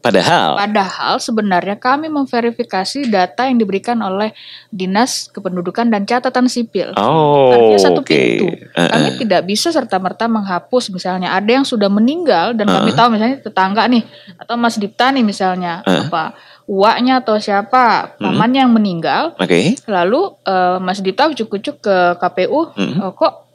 Padahal 0.00 0.56
Padahal 0.56 1.20
sebenarnya 1.20 1.76
kami 1.76 2.08
memverifikasi 2.08 3.12
data 3.12 3.44
yang 3.44 3.60
diberikan 3.60 4.00
oleh 4.00 4.32
Dinas 4.72 5.28
Kependudukan 5.28 5.92
dan 5.92 6.08
Catatan 6.08 6.48
Sipil. 6.48 6.96
Oh, 6.96 7.52
Artinya 7.52 7.80
satu 7.84 8.00
oke. 8.00 8.08
pintu. 8.08 8.48
Eh, 8.48 8.88
Kami 8.88 9.08
eh. 9.12 9.16
tidak 9.20 9.44
bisa 9.44 9.68
serta-merta 9.68 10.24
menghapus 10.24 10.88
misalnya 10.88 11.36
ada 11.36 11.52
yang 11.52 11.68
sudah 11.68 11.92
meninggal 11.92 12.56
dan 12.56 12.72
kami 12.72 12.96
tahu 12.96 13.12
misalnya 13.12 13.44
tetangga 13.44 13.84
nih 13.92 14.00
atau 14.40 14.56
Mas 14.56 14.80
Dipta 14.80 15.12
nih 15.12 15.20
misalnya 15.20 15.84
apa 15.84 16.32
uaknya 16.70 17.18
atau 17.18 17.34
siapa 17.42 18.14
pamannya 18.22 18.62
yang 18.62 18.70
meninggal 18.70 19.34
Oke. 19.34 19.74
lalu 19.90 20.20
eh, 20.46 20.78
Mas 20.78 21.02
Dipta 21.02 21.26
ucuk-ucuk 21.26 21.82
ke 21.82 21.96
KPU 22.14 22.70
oh, 23.02 23.12
kok 23.12 23.50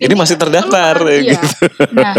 Ini 0.00 0.16
masih 0.16 0.40
terdaftar 0.40 0.96
ya 1.12 1.12
Iya. 1.12 1.20
gitu. 1.36 1.44
Nah, 1.92 2.16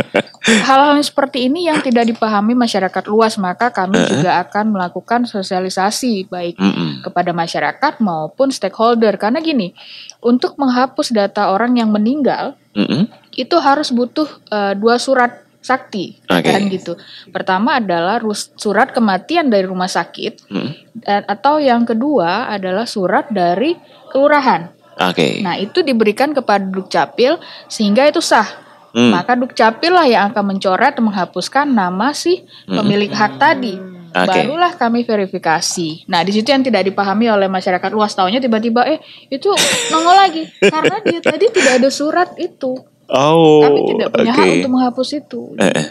hal-hal 0.70 1.02
seperti 1.02 1.50
ini 1.50 1.66
yang 1.66 1.82
tidak 1.82 2.14
dipahami 2.14 2.54
masyarakat 2.54 3.10
luas, 3.10 3.42
maka 3.42 3.74
kami 3.74 3.98
juga 4.06 4.38
akan 4.38 4.70
melakukan 4.70 5.26
sosialisasi 5.26 6.30
baik 6.30 6.62
Mm-mm. 6.62 7.02
kepada 7.02 7.34
masyarakat 7.34 7.98
maupun 7.98 8.54
stakeholder. 8.54 9.18
Karena 9.18 9.42
gini, 9.42 9.74
untuk 10.22 10.62
menghapus 10.62 11.10
data 11.10 11.50
orang 11.50 11.74
yang 11.82 11.90
meninggal 11.90 12.54
Mm-mm. 12.78 13.10
itu 13.34 13.58
harus 13.58 13.90
butuh 13.90 14.30
eh, 14.54 14.78
dua 14.78 15.02
surat 15.02 15.42
sakti, 15.62 16.18
Oke. 16.26 16.50
kan 16.50 16.62
gitu. 16.68 16.98
Pertama 17.30 17.78
adalah 17.78 18.18
surat 18.58 18.92
kematian 18.92 19.48
dari 19.48 19.70
rumah 19.70 19.88
sakit, 19.88 20.50
Mm. 20.50 20.70
dan- 21.06 21.26
atau 21.30 21.62
yang 21.62 21.86
kedua 21.86 22.50
adalah 22.50 22.90
surat 22.90 23.30
dari 23.30 23.78
kelurahan. 24.10 24.74
Oke. 25.00 25.40
Nah, 25.40 25.56
itu 25.56 25.82
diberikan 25.82 26.36
kepada 26.36 26.66
Dukcapil 26.66 27.40
sehingga 27.70 28.06
itu 28.06 28.20
sah. 28.20 28.46
Hmm. 28.92 29.16
Maka 29.16 29.40
Dukcapil 29.40 29.88
lah 29.88 30.04
yang 30.04 30.36
akan 30.36 30.52
mencoret 30.52 31.00
menghapuskan 31.00 31.64
nama 31.64 32.12
si 32.12 32.44
pemilik 32.68 33.08
hak 33.08 33.40
tadi. 33.40 33.80
Oke. 34.12 34.28
Barulah 34.28 34.76
kami 34.76 35.08
verifikasi. 35.08 36.04
Nah, 36.12 36.20
di 36.28 36.36
situ 36.36 36.52
yang 36.52 36.60
tidak 36.60 36.84
dipahami 36.84 37.32
oleh 37.32 37.48
masyarakat 37.48 37.88
luas 37.96 38.12
taunya 38.12 38.44
tiba-tiba 38.44 38.84
eh 38.84 39.00
itu 39.32 39.48
nongol 39.88 40.16
lagi 40.20 40.44
karena 40.60 41.00
dia 41.00 41.24
tadi 41.24 41.48
tidak 41.48 41.80
ada 41.80 41.88
surat 41.88 42.36
itu. 42.36 42.76
Oh, 43.12 43.60
Kami 43.60 43.80
tidak 43.92 44.10
punya 44.16 44.32
oke. 44.32 44.40
hak 44.40 44.48
untuk 44.56 44.72
menghapus 44.72 45.10
itu. 45.20 45.42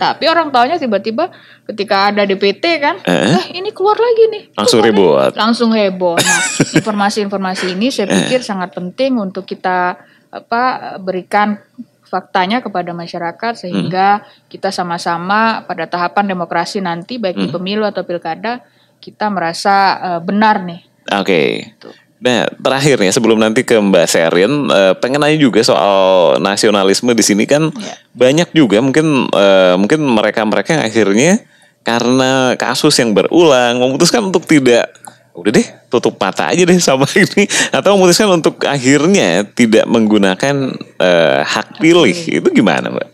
Tapi 0.00 0.24
orang 0.24 0.48
taunya 0.48 0.80
tiba-tiba 0.80 1.28
ketika 1.68 2.09
ada 2.09 2.24
DPT 2.24 2.64
kan, 2.80 2.96
eh 3.04 3.52
ini 3.52 3.68
keluar 3.76 4.00
lagi 4.00 4.24
nih. 4.33 4.42
Langsung 4.56 4.80
ribut. 4.80 5.33
langsung 5.37 5.70
heboh. 5.76 6.16
Nah, 6.16 6.40
informasi-informasi 6.80 7.76
ini 7.76 7.92
saya 7.92 8.09
pikir 8.09 8.40
sangat 8.40 8.72
penting 8.72 9.20
untuk 9.20 9.44
kita 9.44 10.00
apa 10.33 10.96
berikan 10.96 11.61
faktanya 12.09 12.64
kepada 12.64 12.96
masyarakat 12.96 13.52
sehingga 13.54 14.24
kita 14.48 14.72
sama-sama 14.72 15.62
pada 15.68 15.87
tahapan 15.87 16.24
demokrasi 16.24 16.80
nanti 16.80 17.20
baik 17.20 17.37
di 17.37 17.48
pemilu 17.52 17.85
atau 17.85 18.02
pilkada 18.02 18.64
kita 18.96 19.28
merasa 19.28 19.76
eh, 20.00 20.20
benar 20.24 20.64
nih. 20.64 20.80
Oke. 21.20 21.74
Nah, 22.20 22.44
terakhir 22.52 23.00
nih 23.00 23.16
sebelum 23.16 23.40
nanti 23.40 23.64
ke 23.64 23.80
Mbak 23.80 24.04
Serin, 24.04 24.68
eh, 24.68 24.92
pengen 25.00 25.24
nanya 25.24 25.40
juga 25.40 25.64
soal 25.64 26.37
nasionalisme 26.37 27.16
di 27.16 27.24
sini 27.24 27.48
kan 27.48 27.72
Ya. 27.72 27.96
banyak 28.12 28.52
juga 28.52 28.85
mungkin 28.85 29.24
eh, 29.33 29.74
mungkin 29.80 30.04
mereka-mereka 30.04 30.76
yang 30.76 30.85
akhirnya 30.85 31.33
karena 31.80 32.61
kasus 32.61 32.92
yang 33.00 33.16
berulang 33.16 33.80
memutuskan 33.80 34.28
untuk 34.28 34.44
tidak 34.44 34.92
udah 35.33 35.48
deh 35.48 35.64
tutup 35.88 36.20
mata 36.20 36.52
aja 36.52 36.61
deh 36.61 36.76
sama 36.76 37.09
ini 37.16 37.48
atau 37.72 37.96
memutuskan 37.96 38.28
untuk 38.28 38.61
akhirnya 38.68 39.48
tidak 39.48 39.88
menggunakan 39.88 40.76
eh, 41.00 41.40
hak 41.40 41.80
pilih 41.80 42.12
itu 42.12 42.48
gimana 42.52 42.92
Mbak? 42.92 43.09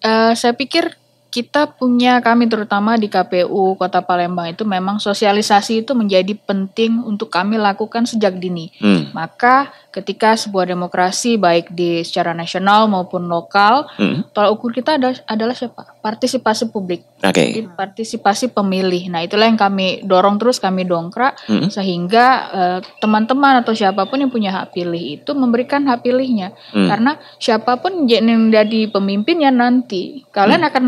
Eh, 0.00 0.32
saya 0.38 0.54
pikir 0.54 0.99
kita 1.30 1.70
punya 1.78 2.18
kami 2.18 2.50
terutama 2.50 2.98
di 2.98 3.06
KPU 3.06 3.78
Kota 3.78 4.02
Palembang 4.02 4.50
itu 4.50 4.66
memang 4.66 4.98
sosialisasi 4.98 5.86
itu 5.86 5.94
menjadi 5.94 6.34
penting 6.34 7.06
untuk 7.06 7.30
kami 7.30 7.54
lakukan 7.54 8.02
sejak 8.02 8.34
dini. 8.36 8.74
Hmm. 8.82 9.14
Maka 9.14 9.70
ketika 9.90 10.38
sebuah 10.38 10.70
demokrasi 10.70 11.34
baik 11.34 11.74
di 11.74 12.06
secara 12.06 12.30
nasional 12.30 12.86
maupun 12.86 13.26
lokal, 13.26 13.90
Hmm. 13.98 14.22
tolak 14.30 14.54
ukur 14.54 14.70
kita 14.70 14.96
ada, 14.96 15.14
adalah 15.26 15.52
siapa? 15.52 15.98
Partisipasi 15.98 16.70
publik. 16.70 17.02
Oke. 17.20 17.52
Jadi 17.52 17.68
partisipasi 17.68 18.48
pemilih. 18.48 19.12
Nah, 19.12 19.20
itulah 19.20 19.44
yang 19.44 19.58
kami 19.58 20.00
dorong 20.06 20.40
terus 20.40 20.56
kami 20.56 20.86
dongkrak 20.86 21.36
Hmm. 21.44 21.68
sehingga 21.68 22.26
eh, 22.50 22.78
teman-teman 22.98 23.60
atau 23.60 23.74
siapa 23.74 24.06
pun 24.06 24.16
yang 24.16 24.30
punya 24.30 24.54
hak 24.54 24.72
pilih 24.72 25.20
itu 25.20 25.30
memberikan 25.34 25.84
hak 25.84 26.00
pilihnya. 26.00 26.54
Hmm. 26.72 26.88
Karena 26.88 27.12
siapa 27.36 27.76
pun 27.76 28.06
yang 28.06 28.24
jadi 28.48 28.88
pemimpinnya 28.88 29.50
nanti, 29.50 30.22
kalian 30.30 30.62
Hmm. 30.62 30.70
akan 30.70 30.84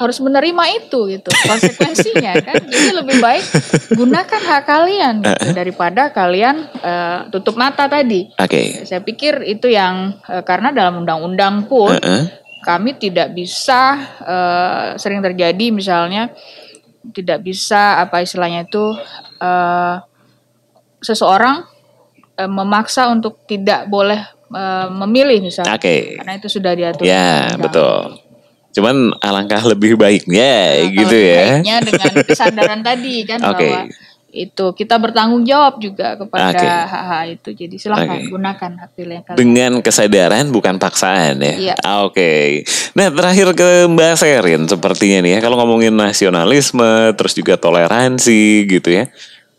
harus 0.00 0.18
menerima 0.18 0.64
itu 0.74 1.12
gitu. 1.12 1.28
Konsekuensinya 1.46 2.32
kan. 2.46 2.56
Jadi 2.66 2.90
lebih 2.96 3.20
baik 3.20 3.44
gunakan 3.94 4.40
hak 4.42 4.62
kalian 4.64 5.14
gitu, 5.22 5.46
daripada 5.52 6.10
kalian 6.10 6.56
eh, 6.80 7.18
tutup 7.30 7.54
mata 7.54 7.86
tadi. 7.86 8.32
Oke. 8.46 8.86
Saya 8.86 9.02
pikir 9.02 9.42
itu 9.42 9.66
yang 9.66 10.16
eh, 10.30 10.42
karena 10.46 10.70
dalam 10.70 11.02
undang-undang 11.02 11.66
pun 11.66 11.92
Heeh. 11.92 12.30
kami 12.62 12.94
tidak 12.96 13.34
bisa 13.34 13.98
eh, 14.22 14.86
sering 14.96 15.20
terjadi 15.20 15.74
misalnya 15.74 16.30
tidak 17.10 17.42
bisa 17.42 18.02
apa 18.02 18.22
istilahnya 18.22 18.66
itu 18.66 18.94
eh, 19.42 19.94
seseorang 21.02 21.66
eh, 22.34 22.50
memaksa 22.50 23.10
untuk 23.10 23.42
tidak 23.44 23.86
boleh 23.86 24.18
eh, 24.54 24.88
memilih 24.90 25.42
misalnya. 25.42 25.74
Oke. 25.74 26.16
Karena 26.18 26.32
itu 26.38 26.48
sudah 26.48 26.72
diatur. 26.74 27.04
Ya, 27.04 27.50
undang-undang. 27.50 27.62
betul. 27.62 28.00
Cuman 28.76 29.16
alangkah 29.24 29.64
lebih 29.64 29.96
baiknya 29.96 30.84
Nah, 30.84 30.92
gitu 30.92 31.16
ya. 31.16 31.64
baiknya 31.64 31.76
dengan 31.80 32.12
kesadaran 32.28 32.80
tadi 32.84 33.24
kan 33.24 33.40
Oke. 33.40 33.72
bahwa 33.72 33.80
itu 34.36 34.76
kita 34.76 35.00
bertanggung 35.00 35.48
jawab 35.48 35.80
juga 35.80 36.20
kepada 36.20 36.52
Oke. 36.52 36.68
hak-hak 36.68 37.24
itu. 37.40 37.48
Jadi 37.56 37.76
silahkan 37.80 38.20
Oke. 38.20 38.28
gunakan 38.28 38.70
hak 38.84 38.90
pilih 38.92 39.14
yang 39.16 39.24
kalian. 39.24 39.38
Dengan 39.40 39.72
kesadaran 39.80 40.46
bukan 40.52 40.76
paksaan 40.76 41.40
ya. 41.40 41.54
Iya. 41.56 41.74
Oke. 42.04 42.62
Nah 42.92 43.08
terakhir 43.08 43.56
ke 43.56 43.88
Mbak 43.88 44.14
Serin 44.20 44.62
sepertinya 44.68 45.18
nih 45.24 45.32
ya 45.36 45.38
kalau 45.40 45.56
ngomongin 45.56 45.96
nasionalisme 45.96 47.16
terus 47.16 47.32
juga 47.32 47.56
toleransi 47.56 48.68
gitu 48.68 48.92
ya. 48.92 49.08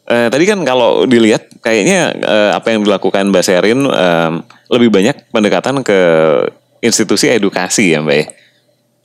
Eh, 0.07 0.27
tadi 0.31 0.47
kan 0.47 0.63
kalau 0.63 1.03
dilihat 1.03 1.51
kayaknya 1.59 2.15
eh, 2.15 2.51
apa 2.55 2.71
yang 2.71 2.87
dilakukan 2.87 3.27
Mbak 3.27 3.43
Serin 3.43 3.83
em, 3.83 4.33
lebih 4.71 4.87
banyak 4.87 5.33
pendekatan 5.35 5.83
ke 5.83 5.99
institusi 6.79 7.27
edukasi 7.27 7.91
ya 7.91 7.99
Mbak 7.99 8.15
ya. 8.15 8.27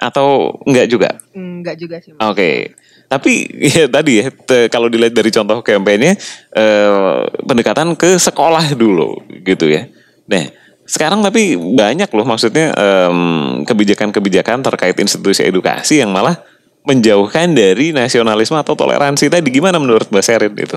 Atau 0.02 0.58
enggak 0.66 0.90
juga? 0.90 1.10
Enggak 1.30 1.78
juga 1.78 2.02
sih. 2.02 2.10
Oke. 2.18 2.74
Tapi 3.06 3.32
ya 3.78 3.86
tadi 3.86 4.18
ya 4.18 4.34
te- 4.34 4.66
kalau 4.66 4.90
dilihat 4.90 5.14
dari 5.14 5.30
contoh 5.30 5.62
kampanye 5.62 6.18
eh, 6.52 7.20
pendekatan 7.46 7.94
ke 7.94 8.18
sekolah 8.18 8.74
dulu 8.74 9.22
gitu 9.46 9.70
ya. 9.70 9.86
Nah, 10.26 10.50
sekarang 10.82 11.22
tapi 11.22 11.54
banyak 11.54 12.10
loh 12.10 12.26
maksudnya 12.26 12.74
em, 12.74 13.18
kebijakan-kebijakan 13.62 14.66
terkait 14.66 14.98
institusi 14.98 15.46
edukasi 15.46 16.02
yang 16.02 16.10
malah 16.10 16.42
menjauhkan 16.82 17.54
dari 17.54 17.94
nasionalisme 17.94 18.58
atau 18.58 18.74
toleransi 18.74 19.30
tadi 19.30 19.48
gimana 19.54 19.78
menurut 19.78 20.10
Mbak 20.10 20.24
Serin 20.26 20.50
itu? 20.58 20.74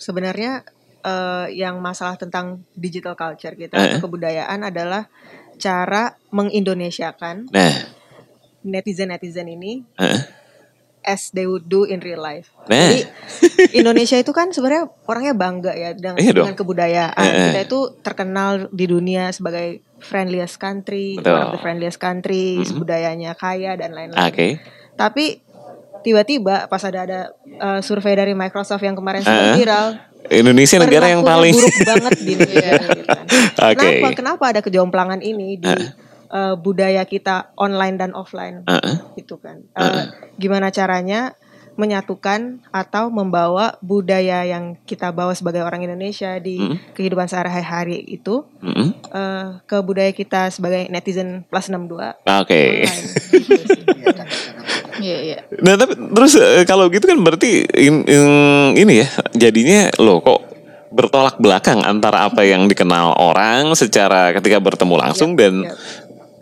Sebenarnya 0.00 0.64
eh, 1.00 1.46
yang 1.56 1.80
masalah 1.80 2.16
tentang 2.16 2.64
digital 2.76 3.16
culture 3.16 3.56
kita 3.56 3.76
Eh. 3.76 3.96
atau 3.96 4.08
kebudayaan 4.08 4.60
adalah 4.68 5.08
cara 5.60 6.16
mengindonesiakan 6.32 7.52
Nah, 7.52 7.74
netizen-netizen 8.60 9.48
ini 9.48 9.84
eh, 9.96 10.20
as 11.00 11.32
they 11.32 11.48
would 11.48 11.64
do 11.64 11.88
in 11.88 12.00
real 12.00 12.20
life. 12.20 12.52
Nah. 12.68 12.76
Jadi 12.76 13.08
Indonesia 13.72 14.20
itu 14.20 14.32
kan 14.32 14.52
sebenarnya 14.52 14.88
orangnya 15.08 15.32
bangga 15.32 15.72
ya 15.72 15.90
dengan, 15.96 16.20
Iya 16.20 16.32
dengan 16.36 16.56
kebudayaan. 16.56 17.16
Eh. 17.24 17.44
Kita 17.52 17.60
itu 17.64 17.80
terkenal 18.04 18.68
di 18.68 18.84
dunia 18.84 19.32
sebagai 19.32 19.80
friendliest 20.00 20.56
country, 20.56 21.16
Betul. 21.16 21.32
one 21.32 21.44
of 21.46 21.52
the 21.56 21.62
friendliest 21.62 22.00
country, 22.00 22.60
Mhm. 22.60 22.80
budayanya 22.80 23.32
kaya 23.32 23.76
dan 23.76 23.92
lain-lain. 23.92 24.16
oke. 24.20 24.48
Tapi 24.96 25.40
tiba-tiba 26.00 26.68
pas 26.68 26.80
ada 26.84 27.04
ada 27.04 27.20
uh, 27.60 27.80
survei 27.80 28.16
dari 28.16 28.32
Microsoft 28.32 28.80
yang 28.80 28.96
kemarin 28.96 29.24
eh. 29.24 29.56
viral, 29.56 29.96
Indonesia 30.28 30.76
negara 30.76 31.06
yang 31.08 31.22
paling 31.22 31.50
buruk 31.50 31.76
banget 31.82 32.12
di 32.18 32.30
Indonesia. 32.36 32.72
gitu 32.76 33.02
kan. 33.04 33.24
Oke. 33.66 33.78
Kenapa? 33.78 34.08
Kenapa 34.12 34.44
ada 34.46 34.60
kejomplangan 34.60 35.20
ini 35.20 35.56
di 35.56 35.66
Eh. 35.66 35.90
uh, 36.28 36.54
budaya 36.54 37.02
kita 37.04 37.54
online 37.54 37.96
dan 37.96 38.12
offline? 38.12 38.62
Eh. 38.64 38.96
gitu 39.16 39.36
kan. 39.36 39.64
Eh, 39.72 40.04
gimana 40.36 40.68
caranya 40.68 41.32
menyatukan 41.72 42.60
atau 42.68 43.08
membawa 43.08 43.80
budaya 43.80 44.44
yang 44.44 44.76
kita 44.84 45.08
bawa 45.10 45.32
sebagai 45.32 45.64
orang 45.64 45.80
Indonesia 45.80 46.36
di 46.36 46.60
Mm. 46.60 46.76
kehidupan 46.92 47.24
sehari-hari 47.24 48.04
itu 48.04 48.44
Mm-mm. 48.60 48.92
eh, 49.08 49.46
ke 49.64 49.80
budaya 49.80 50.12
kita 50.12 50.50
sebagai 50.50 50.86
netizen 50.86 51.42
plus 51.42 51.66
62 51.66 52.20
Oke. 52.20 52.84
online. 52.84 53.06
Gitu 53.32 54.09
Iya, 55.00 55.18
iya. 55.24 55.38
Nah 55.64 55.74
tapi 55.74 55.96
terus 55.96 56.32
eh, 56.36 56.64
kalau 56.64 56.86
gitu 56.92 57.04
kan 57.04 57.18
berarti 57.18 57.64
in- 57.74 58.06
in- 58.06 58.74
ini 58.76 59.02
ya 59.02 59.08
jadinya 59.34 59.90
loh 59.98 60.20
kok 60.20 60.40
bertolak 60.90 61.38
belakang 61.38 61.80
antara 61.82 62.26
apa 62.26 62.42
yang 62.42 62.66
dikenal 62.66 63.14
orang 63.16 63.72
secara 63.74 64.34
ketika 64.34 64.58
bertemu 64.58 64.94
langsung 64.98 65.38
dan 65.38 65.62
Yap. 65.62 65.78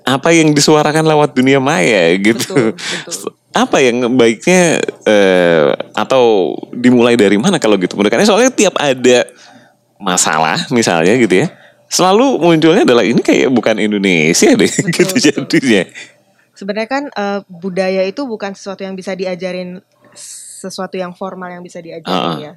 apa 0.09 0.33
yang 0.33 0.57
disuarakan 0.57 1.05
lewat 1.05 1.37
dunia 1.37 1.61
maya 1.61 2.17
gitu. 2.17 2.73
Betul, 2.73 3.07
betul. 3.07 3.33
Apa 3.49 3.81
yang 3.81 4.13
baiknya 4.13 4.77
eh, 5.09 5.73
atau 5.97 6.53
dimulai 6.71 7.17
dari 7.17 7.41
mana 7.41 7.57
kalau 7.57 7.81
gitu? 7.81 7.97
Pendekatannya 7.97 8.29
soalnya 8.29 8.53
tiap 8.53 8.77
ada 8.77 9.25
masalah 9.99 10.69
misalnya 10.71 11.17
gitu 11.17 11.43
ya, 11.43 11.51
selalu 11.91 12.39
munculnya 12.39 12.85
adalah 12.87 13.03
ini 13.03 13.19
kayak 13.19 13.49
bukan 13.51 13.81
Indonesia 13.81 14.53
deh 14.55 14.69
gitu 14.95 15.17
betul. 15.17 15.19
jadinya. 15.49 15.83
Sebenarnya 16.59 16.91
kan 16.91 17.05
eh, 17.09 17.41
budaya 17.47 18.03
itu 18.03 18.27
bukan 18.27 18.53
sesuatu 18.53 18.83
yang 18.83 18.93
bisa 18.93 19.15
diajarin 19.15 19.79
sesuatu 20.13 20.99
yang 20.99 21.15
formal 21.15 21.47
yang 21.49 21.63
bisa 21.63 21.79
diajarin 21.79 22.11
Ah. 22.35 22.39
ya. 22.41 22.53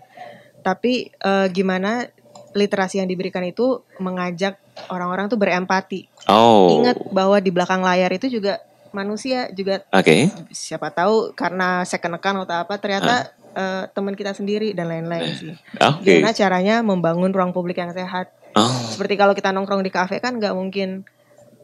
Tapi 0.62 1.14
eh, 1.14 1.48
gimana 1.50 2.10
literasi 2.52 3.00
yang 3.00 3.08
diberikan 3.08 3.46
itu 3.46 3.80
mengajak 3.98 4.58
orang-orang 4.90 5.30
tuh 5.30 5.38
berempati. 5.38 6.10
Oh, 6.28 6.82
Ingat 6.82 7.00
bahwa 7.08 7.38
di 7.38 7.48
belakang 7.48 7.80
layar 7.80 8.10
itu 8.10 8.28
juga 8.28 8.60
manusia 8.92 9.48
juga 9.50 9.88
oke. 9.88 10.28
siapa 10.52 10.92
tahu 10.92 11.32
karena 11.32 11.88
saya 11.88 12.04
kenekan 12.04 12.44
atau 12.44 12.58
apa 12.60 12.76
ternyata 12.76 13.32
eh, 13.52 13.84
teman 13.88 14.12
kita 14.14 14.34
sendiri 14.34 14.74
dan 14.74 14.90
lain-lain 14.90 15.32
sih. 15.32 15.54
Oke. 15.80 16.20
Gimana 16.20 16.34
caranya 16.34 16.76
membangun 16.82 17.32
ruang 17.32 17.54
publik 17.54 17.78
yang 17.78 17.94
sehat? 17.94 18.34
Oh. 18.52 18.68
Seperti 18.92 19.16
kalau 19.16 19.32
kita 19.32 19.56
nongkrong 19.56 19.80
di 19.80 19.92
kafe 19.94 20.20
kan 20.20 20.36
nggak 20.36 20.52
mungkin 20.52 21.08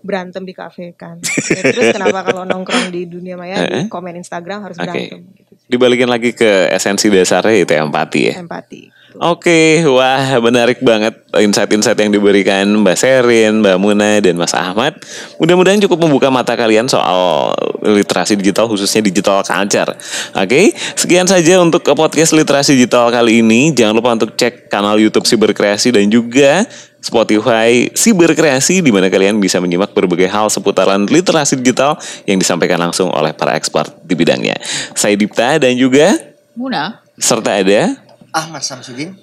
berantem 0.07 0.47
di 0.47 0.55
kafe 0.55 0.95
kan. 0.95 1.19
Ya, 1.51 1.61
terus 1.75 1.91
kenapa 1.91 2.23
kalau 2.23 2.47
nongkrong 2.47 2.87
di 2.95 3.03
dunia 3.03 3.35
maya 3.35 3.67
di 3.67 3.91
komen 3.91 4.15
Instagram 4.15 4.63
harus 4.63 4.79
berantem? 4.79 5.27
Gitu. 5.35 5.51
Dibalikin 5.67 6.07
lagi 6.07 6.31
ke 6.31 6.71
esensi 6.71 7.11
dasarnya 7.11 7.67
itu 7.67 7.73
empati 7.75 8.21
ya. 8.31 8.33
Empati. 8.39 8.96
Oke, 9.15 9.87
wah 9.87 10.35
menarik 10.43 10.83
banget 10.83 11.15
insight-insight 11.31 11.95
yang 11.95 12.11
diberikan 12.11 12.67
Mbak 12.83 12.97
Serin, 12.99 13.63
Mbak 13.63 13.77
Muna, 13.79 14.19
dan 14.19 14.35
Mas 14.35 14.51
Ahmad. 14.51 14.99
Mudah-mudahan 15.39 15.79
cukup 15.79 16.03
membuka 16.03 16.27
mata 16.27 16.59
kalian 16.59 16.91
soal 16.91 17.55
literasi 17.87 18.35
digital 18.35 18.67
khususnya 18.67 18.99
digital 18.99 19.39
culture. 19.47 19.95
Oke, 20.35 20.75
sekian 20.99 21.23
saja 21.23 21.63
untuk 21.63 21.87
podcast 21.87 22.35
literasi 22.35 22.75
digital 22.75 23.07
kali 23.07 23.39
ini. 23.39 23.71
Jangan 23.71 23.95
lupa 23.95 24.11
untuk 24.11 24.35
cek 24.35 24.67
kanal 24.67 24.99
YouTube 24.99 25.23
Siberkreasi 25.23 25.95
dan 25.95 26.11
juga 26.11 26.67
Spotify 26.99 27.87
Siberkreasi 27.95 28.83
di 28.83 28.91
mana 28.91 29.07
kalian 29.07 29.39
bisa 29.39 29.63
menyimak 29.63 29.95
berbagai 29.95 30.27
hal 30.27 30.51
seputaran 30.51 31.07
literasi 31.07 31.63
digital 31.63 31.95
yang 32.27 32.35
disampaikan 32.35 32.83
langsung 32.83 33.07
oleh 33.15 33.31
para 33.31 33.55
expert 33.55 33.95
di 34.03 34.19
bidangnya. 34.19 34.59
Saya 34.93 35.15
Dipta 35.15 35.55
dan 35.63 35.79
juga 35.79 36.11
Muna. 36.59 36.99
serta 37.15 37.63
ada 37.63 38.06
Ahmad 38.37 38.61
Samsudin. 38.61 39.17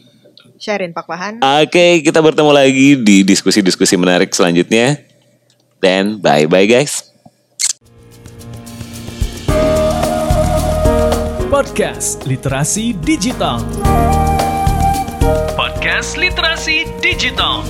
Pak 0.90 1.06
Pahan. 1.06 1.38
Oke, 1.62 2.02
kita 2.02 2.18
bertemu 2.18 2.50
lagi 2.50 2.98
di 2.98 3.22
diskusi-diskusi 3.22 3.94
menarik 3.94 4.34
selanjutnya. 4.34 4.98
Dan 5.78 6.18
bye-bye 6.18 6.66
guys. 6.66 7.14
Podcast 11.46 12.26
Literasi 12.26 12.98
Digital. 12.98 13.62
Podcast 15.54 16.18
Literasi 16.18 16.82
Digital. 16.98 17.62